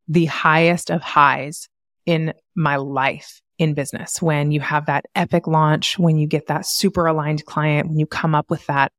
the 0.07 0.25
highest 0.25 0.91
of 0.91 1.01
highs 1.01 1.67
in 2.05 2.33
my 2.55 2.75
life 2.75 3.41
in 3.57 3.73
business. 3.73 4.21
When 4.21 4.51
you 4.51 4.59
have 4.59 4.85
that 4.85 5.05
epic 5.15 5.47
launch, 5.47 5.97
when 5.97 6.17
you 6.17 6.27
get 6.27 6.47
that 6.47 6.65
super 6.65 7.07
aligned 7.07 7.45
client, 7.45 7.87
when 7.87 7.99
you 7.99 8.05
come 8.05 8.35
up 8.35 8.49
with 8.49 8.65
that 8.67 8.91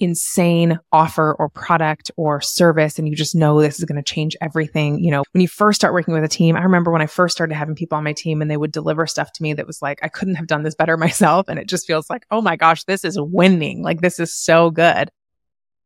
insane 0.00 0.78
offer 0.92 1.34
or 1.38 1.48
product 1.48 2.10
or 2.16 2.40
service 2.40 2.98
and 2.98 3.08
you 3.08 3.14
just 3.14 3.34
know 3.34 3.60
this 3.60 3.78
is 3.78 3.84
going 3.84 4.02
to 4.02 4.02
change 4.02 4.36
everything. 4.40 5.02
You 5.02 5.10
know, 5.10 5.22
when 5.32 5.40
you 5.40 5.48
first 5.48 5.80
start 5.80 5.94
working 5.94 6.14
with 6.14 6.24
a 6.24 6.28
team, 6.28 6.56
I 6.56 6.62
remember 6.62 6.90
when 6.90 7.02
I 7.02 7.06
first 7.06 7.34
started 7.36 7.54
having 7.54 7.74
people 7.74 7.96
on 7.96 8.04
my 8.04 8.12
team 8.12 8.42
and 8.42 8.50
they 8.50 8.56
would 8.56 8.72
deliver 8.72 9.06
stuff 9.06 9.32
to 9.32 9.42
me 9.42 9.52
that 9.54 9.66
was 9.66 9.80
like, 9.80 10.00
I 10.02 10.08
couldn't 10.08 10.34
have 10.36 10.46
done 10.46 10.62
this 10.62 10.74
better 10.74 10.96
myself. 10.98 11.48
And 11.48 11.58
it 11.58 11.68
just 11.68 11.86
feels 11.86 12.10
like, 12.10 12.26
oh 12.30 12.40
my 12.40 12.56
gosh, 12.56 12.84
this 12.84 13.04
is 13.04 13.20
winning. 13.20 13.82
Like 13.82 14.00
this 14.00 14.18
is 14.18 14.32
so 14.34 14.70
good. 14.70 15.10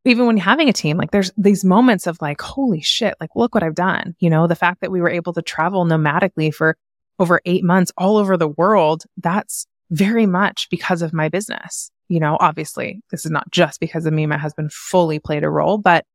Even 0.05 0.25
when 0.25 0.37
having 0.37 0.69
a 0.69 0.73
team, 0.73 0.97
like 0.97 1.11
there's 1.11 1.31
these 1.37 1.63
moments 1.63 2.07
of 2.07 2.21
like, 2.21 2.41
holy 2.41 2.81
shit, 2.81 3.15
like 3.19 3.31
look 3.35 3.53
what 3.53 3.63
I've 3.63 3.75
done. 3.75 4.15
You 4.19 4.29
know, 4.29 4.47
the 4.47 4.55
fact 4.55 4.81
that 4.81 4.91
we 4.91 5.01
were 5.01 5.09
able 5.09 5.33
to 5.33 5.41
travel 5.41 5.85
nomadically 5.85 6.53
for 6.53 6.77
over 7.19 7.41
eight 7.45 7.63
months 7.63 7.91
all 7.97 8.17
over 8.17 8.37
the 8.37 8.47
world, 8.47 9.03
that's 9.17 9.67
very 9.91 10.25
much 10.25 10.67
because 10.69 11.01
of 11.01 11.13
my 11.13 11.29
business. 11.29 11.91
You 12.09 12.19
know, 12.19 12.37
obviously, 12.39 13.01
this 13.11 13.25
is 13.25 13.31
not 13.31 13.49
just 13.51 13.79
because 13.79 14.05
of 14.05 14.13
me. 14.13 14.25
My 14.25 14.37
husband 14.37 14.73
fully 14.73 15.19
played 15.19 15.43
a 15.43 15.49
role, 15.49 15.77
but 15.77 16.05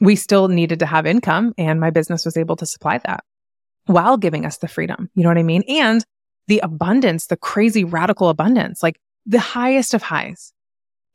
we 0.00 0.14
still 0.14 0.48
needed 0.48 0.78
to 0.80 0.86
have 0.86 1.06
income 1.06 1.54
and 1.58 1.80
my 1.80 1.90
business 1.90 2.24
was 2.24 2.36
able 2.36 2.56
to 2.56 2.66
supply 2.66 2.98
that 2.98 3.24
while 3.86 4.16
giving 4.16 4.44
us 4.44 4.58
the 4.58 4.68
freedom. 4.68 5.10
You 5.14 5.22
know 5.22 5.30
what 5.30 5.38
I 5.38 5.42
mean? 5.42 5.64
And 5.68 6.04
the 6.48 6.60
abundance, 6.60 7.26
the 7.26 7.36
crazy 7.36 7.84
radical 7.84 8.28
abundance, 8.28 8.82
like 8.82 8.98
the 9.26 9.40
highest 9.40 9.94
of 9.94 10.02
highs. 10.02 10.52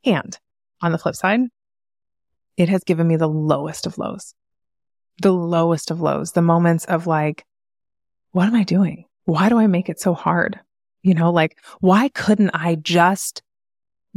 And 0.04 0.36
on 0.80 0.92
the 0.92 0.98
flip 0.98 1.14
side, 1.14 1.40
it 2.56 2.68
has 2.68 2.84
given 2.84 3.06
me 3.06 3.16
the 3.16 3.28
lowest 3.28 3.86
of 3.86 3.98
lows, 3.98 4.34
the 5.22 5.32
lowest 5.32 5.90
of 5.90 6.00
lows, 6.00 6.32
the 6.32 6.42
moments 6.42 6.84
of 6.86 7.06
like, 7.06 7.44
what 8.32 8.46
am 8.46 8.54
I 8.54 8.64
doing? 8.64 9.04
Why 9.24 9.48
do 9.48 9.58
I 9.58 9.66
make 9.66 9.88
it 9.88 10.00
so 10.00 10.14
hard? 10.14 10.58
You 11.02 11.14
know, 11.14 11.30
like, 11.30 11.58
why 11.80 12.08
couldn't 12.08 12.50
I 12.50 12.74
just 12.74 13.42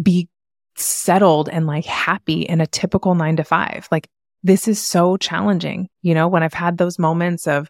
be 0.02 0.30
settled 0.76 1.50
and 1.50 1.68
like 1.68 1.86
happy 1.86 2.42
in 2.42 2.62
a 2.62 2.68
typical 2.68 3.16
nine 3.16 3.38
to 3.38 3.44
five? 3.44 3.88
Like, 3.92 4.08
this 4.44 4.68
is 4.68 4.82
so 4.82 5.18
challenging. 5.18 5.90
You 6.02 6.14
know, 6.14 6.28
when 6.28 6.44
I've 6.44 6.54
had 6.54 6.78
those 6.78 6.98
moments 6.98 7.48
of 7.48 7.70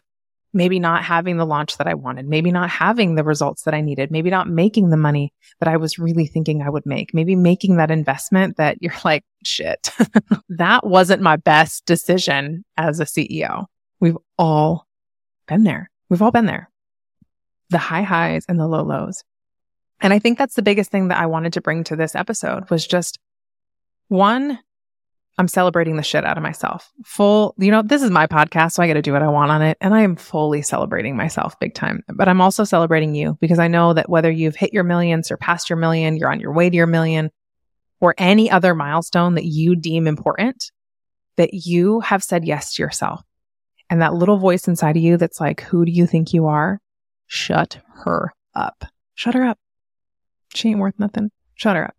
maybe 0.54 0.78
not 0.78 1.02
having 1.02 1.38
the 1.38 1.46
launch 1.46 1.78
that 1.78 1.86
I 1.86 1.94
wanted, 1.94 2.26
maybe 2.26 2.50
not 2.52 2.68
having 2.68 3.14
the 3.14 3.24
results 3.24 3.62
that 3.62 3.74
I 3.74 3.80
needed, 3.80 4.10
maybe 4.10 4.30
not 4.30 4.48
making 4.48 4.90
the 4.90 4.96
money 4.96 5.32
that 5.60 5.68
I 5.68 5.78
was 5.78 5.98
really 5.98 6.26
thinking 6.26 6.62
I 6.62 6.70
would 6.70 6.84
make, 6.84 7.14
maybe 7.14 7.36
making 7.36 7.76
that 7.76 7.90
investment 7.90 8.58
that 8.58 8.78
you're 8.80 8.92
like, 9.04 9.24
shit, 9.44 9.90
that 10.50 10.86
wasn't 10.86 11.22
my 11.22 11.36
best 11.36 11.86
decision 11.86 12.64
as 12.76 13.00
a 13.00 13.04
CEO. 13.04 13.66
We've 14.00 14.18
all 14.38 14.86
been 15.46 15.64
there. 15.64 15.90
We've 16.08 16.22
all 16.22 16.30
been 16.30 16.46
there 16.46 16.68
the 17.72 17.78
high 17.78 18.02
highs 18.02 18.44
and 18.48 18.60
the 18.60 18.68
low 18.68 18.84
lows. 18.84 19.24
And 20.02 20.12
I 20.12 20.18
think 20.18 20.36
that's 20.36 20.56
the 20.56 20.62
biggest 20.62 20.90
thing 20.90 21.08
that 21.08 21.18
I 21.18 21.26
wanted 21.26 21.54
to 21.54 21.60
bring 21.60 21.84
to 21.84 21.96
this 21.96 22.14
episode 22.14 22.68
was 22.68 22.86
just 22.86 23.18
one, 24.08 24.58
I'm 25.38 25.48
celebrating 25.48 25.96
the 25.96 26.02
shit 26.02 26.26
out 26.26 26.36
of 26.36 26.42
myself. 26.42 26.90
Full, 27.04 27.54
you 27.56 27.70
know, 27.70 27.82
this 27.82 28.02
is 28.02 28.10
my 28.10 28.26
podcast, 28.26 28.72
so 28.72 28.82
I 28.82 28.88
got 28.88 28.94
to 28.94 29.02
do 29.02 29.12
what 29.12 29.22
I 29.22 29.28
want 29.28 29.50
on 29.50 29.62
it. 29.62 29.78
And 29.80 29.94
I 29.94 30.02
am 30.02 30.16
fully 30.16 30.60
celebrating 30.60 31.16
myself 31.16 31.58
big 31.60 31.74
time. 31.74 32.02
But 32.08 32.28
I'm 32.28 32.40
also 32.40 32.64
celebrating 32.64 33.14
you 33.14 33.38
because 33.40 33.58
I 33.58 33.68
know 33.68 33.94
that 33.94 34.10
whether 34.10 34.30
you've 34.30 34.56
hit 34.56 34.74
your 34.74 34.84
million, 34.84 35.22
surpassed 35.22 35.70
your 35.70 35.78
million, 35.78 36.16
you're 36.16 36.32
on 36.32 36.40
your 36.40 36.52
way 36.52 36.68
to 36.68 36.76
your 36.76 36.86
million, 36.86 37.30
or 38.00 38.14
any 38.18 38.50
other 38.50 38.74
milestone 38.74 39.36
that 39.36 39.44
you 39.44 39.76
deem 39.76 40.08
important, 40.08 40.72
that 41.36 41.54
you 41.54 42.00
have 42.00 42.24
said 42.24 42.44
yes 42.44 42.74
to 42.74 42.82
yourself. 42.82 43.22
And 43.88 44.02
that 44.02 44.14
little 44.14 44.38
voice 44.38 44.66
inside 44.66 44.96
of 44.96 45.02
you 45.02 45.16
that's 45.16 45.40
like, 45.40 45.60
who 45.60 45.84
do 45.84 45.92
you 45.92 46.06
think 46.06 46.34
you 46.34 46.46
are? 46.46 46.80
Shut 47.28 47.78
her 48.04 48.32
up. 48.54 48.84
Shut 49.14 49.34
her 49.34 49.44
up. 49.44 49.58
She 50.54 50.70
ain't 50.70 50.80
worth 50.80 50.98
nothing. 50.98 51.30
Shut 51.54 51.76
her 51.76 51.86
up. 51.86 51.96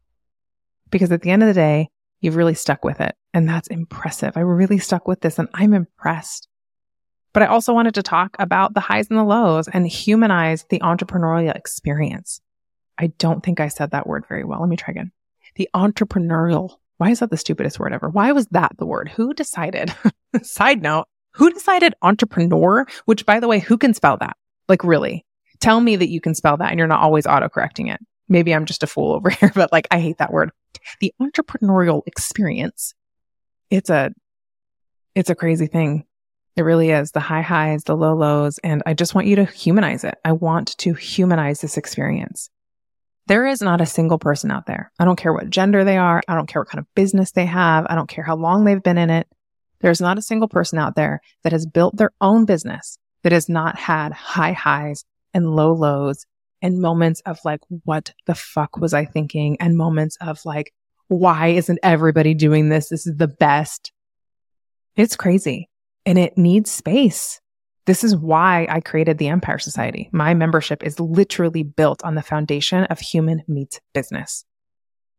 Because 0.89 1.11
at 1.11 1.21
the 1.21 1.31
end 1.31 1.43
of 1.43 1.47
the 1.47 1.53
day, 1.53 1.89
you've 2.21 2.35
really 2.35 2.53
stuck 2.53 2.83
with 2.83 3.01
it. 3.01 3.15
And 3.33 3.47
that's 3.47 3.67
impressive. 3.67 4.37
I 4.37 4.41
really 4.41 4.77
stuck 4.77 5.07
with 5.07 5.21
this 5.21 5.39
and 5.39 5.49
I'm 5.53 5.73
impressed. 5.73 6.47
But 7.33 7.43
I 7.43 7.47
also 7.47 7.73
wanted 7.73 7.95
to 7.95 8.03
talk 8.03 8.35
about 8.37 8.75
the 8.75 8.79
highs 8.79 9.09
and 9.09 9.17
the 9.17 9.23
lows 9.23 9.67
and 9.67 9.87
humanize 9.87 10.65
the 10.69 10.79
entrepreneurial 10.79 11.55
experience. 11.55 12.41
I 12.97 13.07
don't 13.17 13.43
think 13.43 13.59
I 13.59 13.69
said 13.69 13.91
that 13.91 14.05
word 14.05 14.25
very 14.29 14.43
well. 14.43 14.59
Let 14.59 14.69
me 14.69 14.75
try 14.75 14.91
again. 14.91 15.11
The 15.55 15.67
entrepreneurial. 15.75 16.77
Why 16.97 17.09
is 17.09 17.19
that 17.19 17.31
the 17.31 17.37
stupidest 17.37 17.79
word 17.79 17.91
ever? 17.91 18.09
Why 18.09 18.31
was 18.31 18.45
that 18.51 18.73
the 18.77 18.85
word? 18.85 19.09
Who 19.09 19.33
decided? 19.33 19.93
Side 20.43 20.83
note, 20.83 21.05
who 21.31 21.51
decided 21.51 21.95
entrepreneur? 22.03 22.85
Which 23.05 23.25
by 23.25 23.39
the 23.39 23.47
way, 23.47 23.59
who 23.59 23.77
can 23.79 23.95
spell 23.95 24.17
that? 24.17 24.37
Like, 24.69 24.83
really, 24.83 25.25
tell 25.59 25.81
me 25.81 25.95
that 25.95 26.09
you 26.09 26.21
can 26.21 26.35
spell 26.35 26.57
that 26.57 26.69
and 26.69 26.77
you're 26.77 26.87
not 26.87 27.01
always 27.01 27.25
auto 27.25 27.49
correcting 27.49 27.87
it. 27.87 27.99
Maybe 28.29 28.53
I'm 28.53 28.65
just 28.65 28.83
a 28.83 28.87
fool 28.87 29.13
over 29.13 29.29
here, 29.31 29.51
but 29.53 29.71
like, 29.71 29.87
I 29.91 29.99
hate 29.99 30.17
that 30.17 30.33
word. 30.33 30.51
The 30.99 31.13
entrepreneurial 31.21 32.01
experience. 32.05 32.93
It's 33.69 33.89
a, 33.89 34.11
it's 35.15 35.29
a 35.29 35.35
crazy 35.35 35.67
thing. 35.67 36.05
It 36.55 36.61
really 36.61 36.91
is 36.91 37.11
the 37.11 37.19
high 37.19 37.41
highs, 37.41 37.83
the 37.83 37.95
low 37.95 38.13
lows. 38.13 38.59
And 38.59 38.83
I 38.85 38.93
just 38.93 39.15
want 39.15 39.27
you 39.27 39.37
to 39.37 39.45
humanize 39.45 40.03
it. 40.03 40.15
I 40.23 40.33
want 40.33 40.77
to 40.79 40.93
humanize 40.93 41.61
this 41.61 41.77
experience. 41.77 42.49
There 43.27 43.47
is 43.47 43.61
not 43.61 43.81
a 43.81 43.85
single 43.85 44.19
person 44.19 44.51
out 44.51 44.65
there. 44.65 44.91
I 44.99 45.05
don't 45.05 45.15
care 45.15 45.33
what 45.33 45.49
gender 45.49 45.83
they 45.83 45.97
are. 45.97 46.21
I 46.27 46.35
don't 46.35 46.47
care 46.47 46.61
what 46.61 46.69
kind 46.69 46.79
of 46.79 46.93
business 46.93 47.31
they 47.31 47.45
have. 47.45 47.87
I 47.89 47.95
don't 47.95 48.09
care 48.09 48.23
how 48.23 48.35
long 48.35 48.65
they've 48.65 48.83
been 48.83 48.97
in 48.97 49.09
it. 49.09 49.27
There's 49.79 50.01
not 50.01 50.17
a 50.17 50.21
single 50.21 50.47
person 50.47 50.77
out 50.77 50.95
there 50.95 51.21
that 51.43 51.53
has 51.53 51.65
built 51.65 51.97
their 51.97 52.11
own 52.21 52.45
business 52.45 52.97
that 53.23 53.31
has 53.31 53.49
not 53.49 53.77
had 53.77 54.13
high 54.13 54.51
highs 54.51 55.05
and 55.33 55.55
low 55.55 55.73
lows 55.73 56.25
and 56.63 56.79
moments 56.79 57.21
of 57.25 57.37
like, 57.45 57.59
what 57.83 58.13
the 58.25 58.33
fuck 58.33 58.77
was 58.77 58.93
I 58.93 59.05
thinking? 59.05 59.57
And 59.59 59.77
moments 59.77 60.17
of 60.21 60.43
like, 60.45 60.73
why 61.09 61.49
isn't 61.49 61.79
everybody 61.83 62.33
doing 62.33 62.69
this? 62.69 62.89
This 62.89 63.05
is 63.05 63.17
the 63.17 63.27
best. 63.27 63.91
It's 64.95 65.17
crazy 65.17 65.69
and 66.05 66.17
it 66.17 66.37
needs 66.37 66.71
space. 66.71 67.41
This 67.85 68.05
is 68.05 68.15
why 68.15 68.65
I 68.69 68.79
created 68.79 69.17
the 69.17 69.27
Empire 69.27 69.59
Society. 69.59 70.09
My 70.13 70.33
membership 70.33 70.83
is 70.83 71.01
literally 71.01 71.63
built 71.63 72.01
on 72.05 72.15
the 72.15 72.21
foundation 72.21 72.85
of 72.85 72.99
human 72.99 73.43
meets 73.47 73.81
business. 73.93 74.45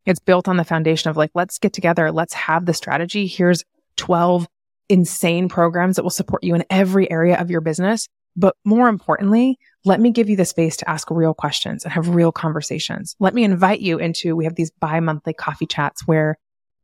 It's 0.07 0.19
built 0.19 0.47
on 0.47 0.57
the 0.57 0.63
foundation 0.63 1.11
of 1.11 1.17
like, 1.17 1.31
let's 1.35 1.59
get 1.59 1.73
together. 1.73 2.11
Let's 2.11 2.33
have 2.33 2.65
the 2.65 2.73
strategy. 2.73 3.27
Here's 3.27 3.63
12 3.97 4.47
insane 4.89 5.47
programs 5.47 5.95
that 5.95 6.03
will 6.03 6.09
support 6.09 6.43
you 6.43 6.55
in 6.55 6.65
every 6.71 7.09
area 7.09 7.39
of 7.39 7.51
your 7.51 7.61
business. 7.61 8.07
But 8.35 8.55
more 8.65 8.87
importantly, 8.87 9.59
let 9.85 9.99
me 9.99 10.11
give 10.11 10.29
you 10.29 10.35
the 10.35 10.45
space 10.45 10.77
to 10.77 10.89
ask 10.89 11.09
real 11.11 11.33
questions 11.33 11.83
and 11.83 11.93
have 11.93 12.09
real 12.09 12.31
conversations. 12.31 13.15
Let 13.19 13.33
me 13.33 13.43
invite 13.43 13.79
you 13.79 13.97
into, 13.97 14.35
we 14.35 14.45
have 14.45 14.55
these 14.55 14.71
bi 14.71 14.99
monthly 14.99 15.33
coffee 15.33 15.65
chats 15.65 16.07
where 16.07 16.37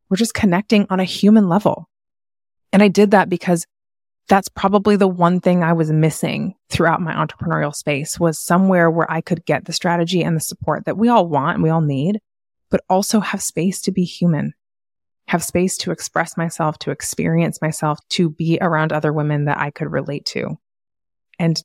we're 0.08 0.16
just 0.16 0.34
connecting 0.34 0.86
on 0.88 1.00
a 1.00 1.04
human 1.04 1.48
level. 1.48 1.88
And 2.72 2.82
I 2.82 2.88
did 2.88 3.10
that 3.10 3.28
because 3.28 3.66
that's 4.28 4.48
probably 4.48 4.96
the 4.96 5.08
one 5.08 5.40
thing 5.40 5.62
I 5.62 5.72
was 5.72 5.90
missing 5.90 6.54
throughout 6.68 7.00
my 7.00 7.12
entrepreneurial 7.12 7.74
space 7.74 8.20
was 8.20 8.38
somewhere 8.38 8.90
where 8.90 9.10
I 9.10 9.20
could 9.20 9.44
get 9.44 9.64
the 9.64 9.72
strategy 9.72 10.22
and 10.22 10.36
the 10.36 10.40
support 10.40 10.84
that 10.84 10.96
we 10.96 11.08
all 11.08 11.26
want 11.26 11.56
and 11.56 11.62
we 11.62 11.70
all 11.70 11.80
need, 11.80 12.20
but 12.70 12.82
also 12.88 13.20
have 13.20 13.42
space 13.42 13.80
to 13.82 13.92
be 13.92 14.04
human 14.04 14.54
have 15.32 15.42
space 15.42 15.76
to 15.78 15.90
express 15.90 16.36
myself, 16.36 16.78
to 16.78 16.90
experience 16.90 17.62
myself, 17.62 17.98
to 18.10 18.28
be 18.28 18.58
around 18.60 18.92
other 18.92 19.12
women 19.12 19.46
that 19.46 19.58
I 19.58 19.70
could 19.70 19.90
relate 19.90 20.26
to. 20.26 20.58
And 21.38 21.62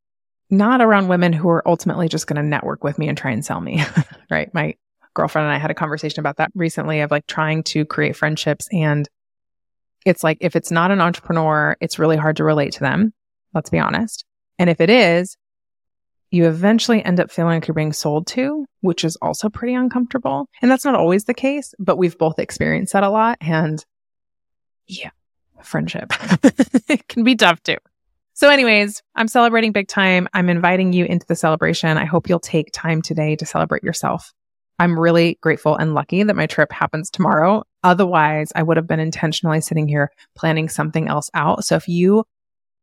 not 0.49 0.81
around 0.81 1.07
women 1.07 1.33
who 1.33 1.49
are 1.49 1.67
ultimately 1.67 2.07
just 2.07 2.27
going 2.27 2.41
to 2.41 2.47
network 2.47 2.83
with 2.83 2.97
me 2.97 3.07
and 3.07 3.17
try 3.17 3.31
and 3.31 3.43
sell 3.43 3.59
me, 3.59 3.83
right? 4.29 4.53
My 4.53 4.75
girlfriend 5.13 5.47
and 5.47 5.53
I 5.53 5.57
had 5.57 5.71
a 5.71 5.75
conversation 5.75 6.19
about 6.19 6.37
that 6.37 6.51
recently 6.55 7.01
of 7.01 7.11
like 7.11 7.27
trying 7.27 7.63
to 7.63 7.85
create 7.85 8.15
friendships. 8.15 8.67
And 8.71 9.07
it's 10.05 10.23
like, 10.23 10.37
if 10.41 10.55
it's 10.55 10.71
not 10.71 10.91
an 10.91 11.01
entrepreneur, 11.01 11.75
it's 11.81 11.99
really 11.99 12.17
hard 12.17 12.37
to 12.37 12.43
relate 12.43 12.73
to 12.73 12.79
them. 12.79 13.13
Let's 13.53 13.69
be 13.69 13.79
honest. 13.79 14.23
And 14.59 14.69
if 14.69 14.79
it 14.79 14.89
is, 14.89 15.37
you 16.31 16.47
eventually 16.47 17.03
end 17.03 17.19
up 17.19 17.31
feeling 17.31 17.55
like 17.55 17.67
you're 17.67 17.75
being 17.75 17.93
sold 17.93 18.27
to, 18.27 18.65
which 18.81 19.03
is 19.03 19.15
also 19.17 19.49
pretty 19.49 19.73
uncomfortable. 19.73 20.49
And 20.61 20.69
that's 20.69 20.85
not 20.85 20.95
always 20.95 21.23
the 21.23 21.33
case, 21.33 21.73
but 21.79 21.97
we've 21.97 22.17
both 22.17 22.39
experienced 22.39 22.93
that 22.93 23.03
a 23.03 23.09
lot. 23.09 23.37
And 23.41 23.83
yeah, 24.87 25.11
friendship 25.63 26.11
it 26.89 27.07
can 27.07 27.23
be 27.23 27.35
tough 27.35 27.61
too. 27.63 27.77
So, 28.37 28.49
anyways, 28.49 29.01
I'm 29.15 29.27
celebrating 29.27 29.71
big 29.71 29.87
time. 29.87 30.27
I'm 30.31 30.47
inviting 30.47 30.93
you 30.93 31.05
into 31.05 31.25
the 31.25 31.35
celebration. 31.35 31.97
I 31.97 32.05
hope 32.05 32.29
you'll 32.29 32.39
take 32.39 32.69
time 32.71 33.01
today 33.01 33.35
to 33.35 33.47
celebrate 33.47 33.81
yourself. 33.81 34.31
I'm 34.77 34.99
really 34.99 35.39
grateful 35.41 35.75
and 35.75 35.95
lucky 35.95 36.21
that 36.21 36.35
my 36.35 36.45
trip 36.45 36.71
happens 36.71 37.09
tomorrow. 37.09 37.63
Otherwise, 37.83 38.51
I 38.53 38.61
would 38.61 38.77
have 38.77 38.85
been 38.85 38.99
intentionally 38.99 39.59
sitting 39.59 39.87
here 39.87 40.11
planning 40.35 40.69
something 40.69 41.07
else 41.07 41.31
out. 41.33 41.65
So 41.65 41.77
if 41.77 41.87
you 41.87 42.25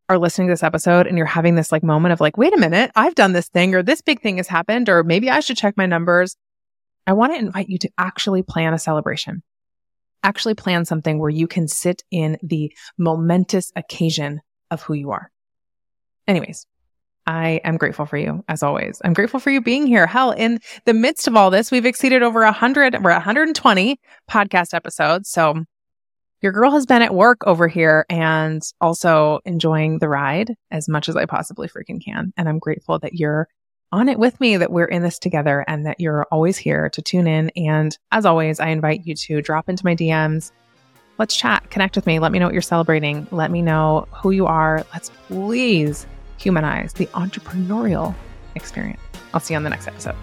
are 0.09 0.19
listening 0.19 0.49
to 0.49 0.53
this 0.55 0.64
episode 0.64 1.07
and 1.07 1.17
you're 1.17 1.25
having 1.25 1.55
this 1.55 1.71
like 1.71 1.85
moment 1.85 2.12
of 2.12 2.21
like, 2.21 2.37
wait 2.37 2.53
a 2.53 2.59
minute, 2.59 2.90
I've 2.97 3.14
done 3.14 3.33
this 3.33 3.49
thing 3.49 3.77
or 3.77 3.85
this 3.85 4.01
big 4.01 4.23
thing 4.23 4.38
has 4.38 4.49
happened, 4.49 4.88
or 4.88 5.05
maybe 5.05 5.31
I 5.31 5.38
should 5.38 5.57
check 5.57 5.77
my 5.77 5.87
numbers. 5.87 6.37
I 7.07 7.12
want 7.12 7.33
to 7.33 7.38
invite 7.38 7.69
you 7.69 7.79
to 7.79 7.90
actually 7.97 8.43
plan 8.43 8.75
a 8.75 8.79
celebration. 8.81 9.45
Actually 10.25 10.55
plan 10.55 10.85
something 10.85 11.21
where 11.21 11.31
you 11.31 11.47
can 11.47 11.69
sit 11.69 12.03
in 12.11 12.38
the 12.43 12.73
momentous 12.99 13.71
occasion 13.77 14.40
of 14.73 14.83
who 14.83 14.95
you 14.95 15.12
are. 15.12 15.31
Anyways, 16.27 16.67
I 17.27 17.61
am 17.65 17.77
grateful 17.77 18.07
for 18.07 18.17
you 18.17 18.45
as 18.49 18.63
always. 18.63 19.01
I'm 19.05 19.15
grateful 19.15 19.41
for 19.41 19.51
you 19.51 19.61
being 19.61 19.87
here. 19.87 20.07
Hell, 20.07 20.33
in 20.33 20.61
the 20.85 20.95
midst 20.95 21.27
of 21.27 21.37
all 21.37 21.51
this, 21.51 21.71
we've 21.71 21.87
exceeded 21.87 22.23
over 22.23 22.41
100, 22.41 23.03
we're 23.03 23.13
120 23.13 23.99
podcast 24.31 24.75
episodes. 24.75 25.31
So 25.31 25.65
your 26.43 26.53
girl 26.53 26.73
has 26.73 26.85
been 26.85 27.01
at 27.01 27.15
work 27.15 27.39
over 27.47 27.69
here 27.69 28.05
and 28.11 28.63
also 28.81 29.41
enjoying 29.47 29.99
the 29.99 30.09
ride 30.09 30.55
as 30.71 30.89
much 30.89 31.09
as 31.09 31.17
I 31.17 31.25
possibly 31.25 31.69
freaking 31.69 32.05
can. 32.05 32.33
And 32.37 32.49
I'm 32.49 32.59
grateful 32.59 32.99
that 32.99 33.15
you're 33.15 33.49
on 33.93 34.09
it 34.09 34.19
with 34.19 34.39
me, 34.41 34.57
that 34.59 34.73
we're 34.73 34.85
in 34.85 35.03
this 35.03 35.19
together 35.19 35.65
and 35.67 35.87
that 35.87 36.01
you're 36.01 36.27
always 36.31 36.59
here 36.59 36.91
to 36.91 37.01
tune 37.01 37.27
in. 37.27 37.51
And 37.57 37.97
as 38.13 38.27
always, 38.27 38.61
I 38.61 38.69
invite 38.69 39.07
you 39.07 39.15
to 39.15 39.41
drop 39.41 39.69
into 39.71 39.87
my 39.87 39.95
DMs. 39.95 40.53
Let's 41.17 41.37
chat, 41.37 41.71
connect 41.71 41.97
with 41.97 42.07
me. 42.07 42.19
Let 42.19 42.33
me 42.33 42.41
know 42.41 42.47
what 42.47 42.55
you're 42.55 42.61
celebrating. 42.61 43.27
Let 43.31 43.51
me 43.51 43.63
know 43.63 44.09
who 44.11 44.33
you 44.33 44.47
are. 44.47 44.85
Let's 44.93 45.11
please 45.29 46.07
humanize 46.38 46.92
the 46.92 47.07
entrepreneurial 47.07 48.14
experience. 48.55 49.01
I'll 49.33 49.40
see 49.40 49.55
you 49.55 49.59
on 49.59 49.64
the 49.64 49.70
next 49.70 49.88
episode. 49.88 50.16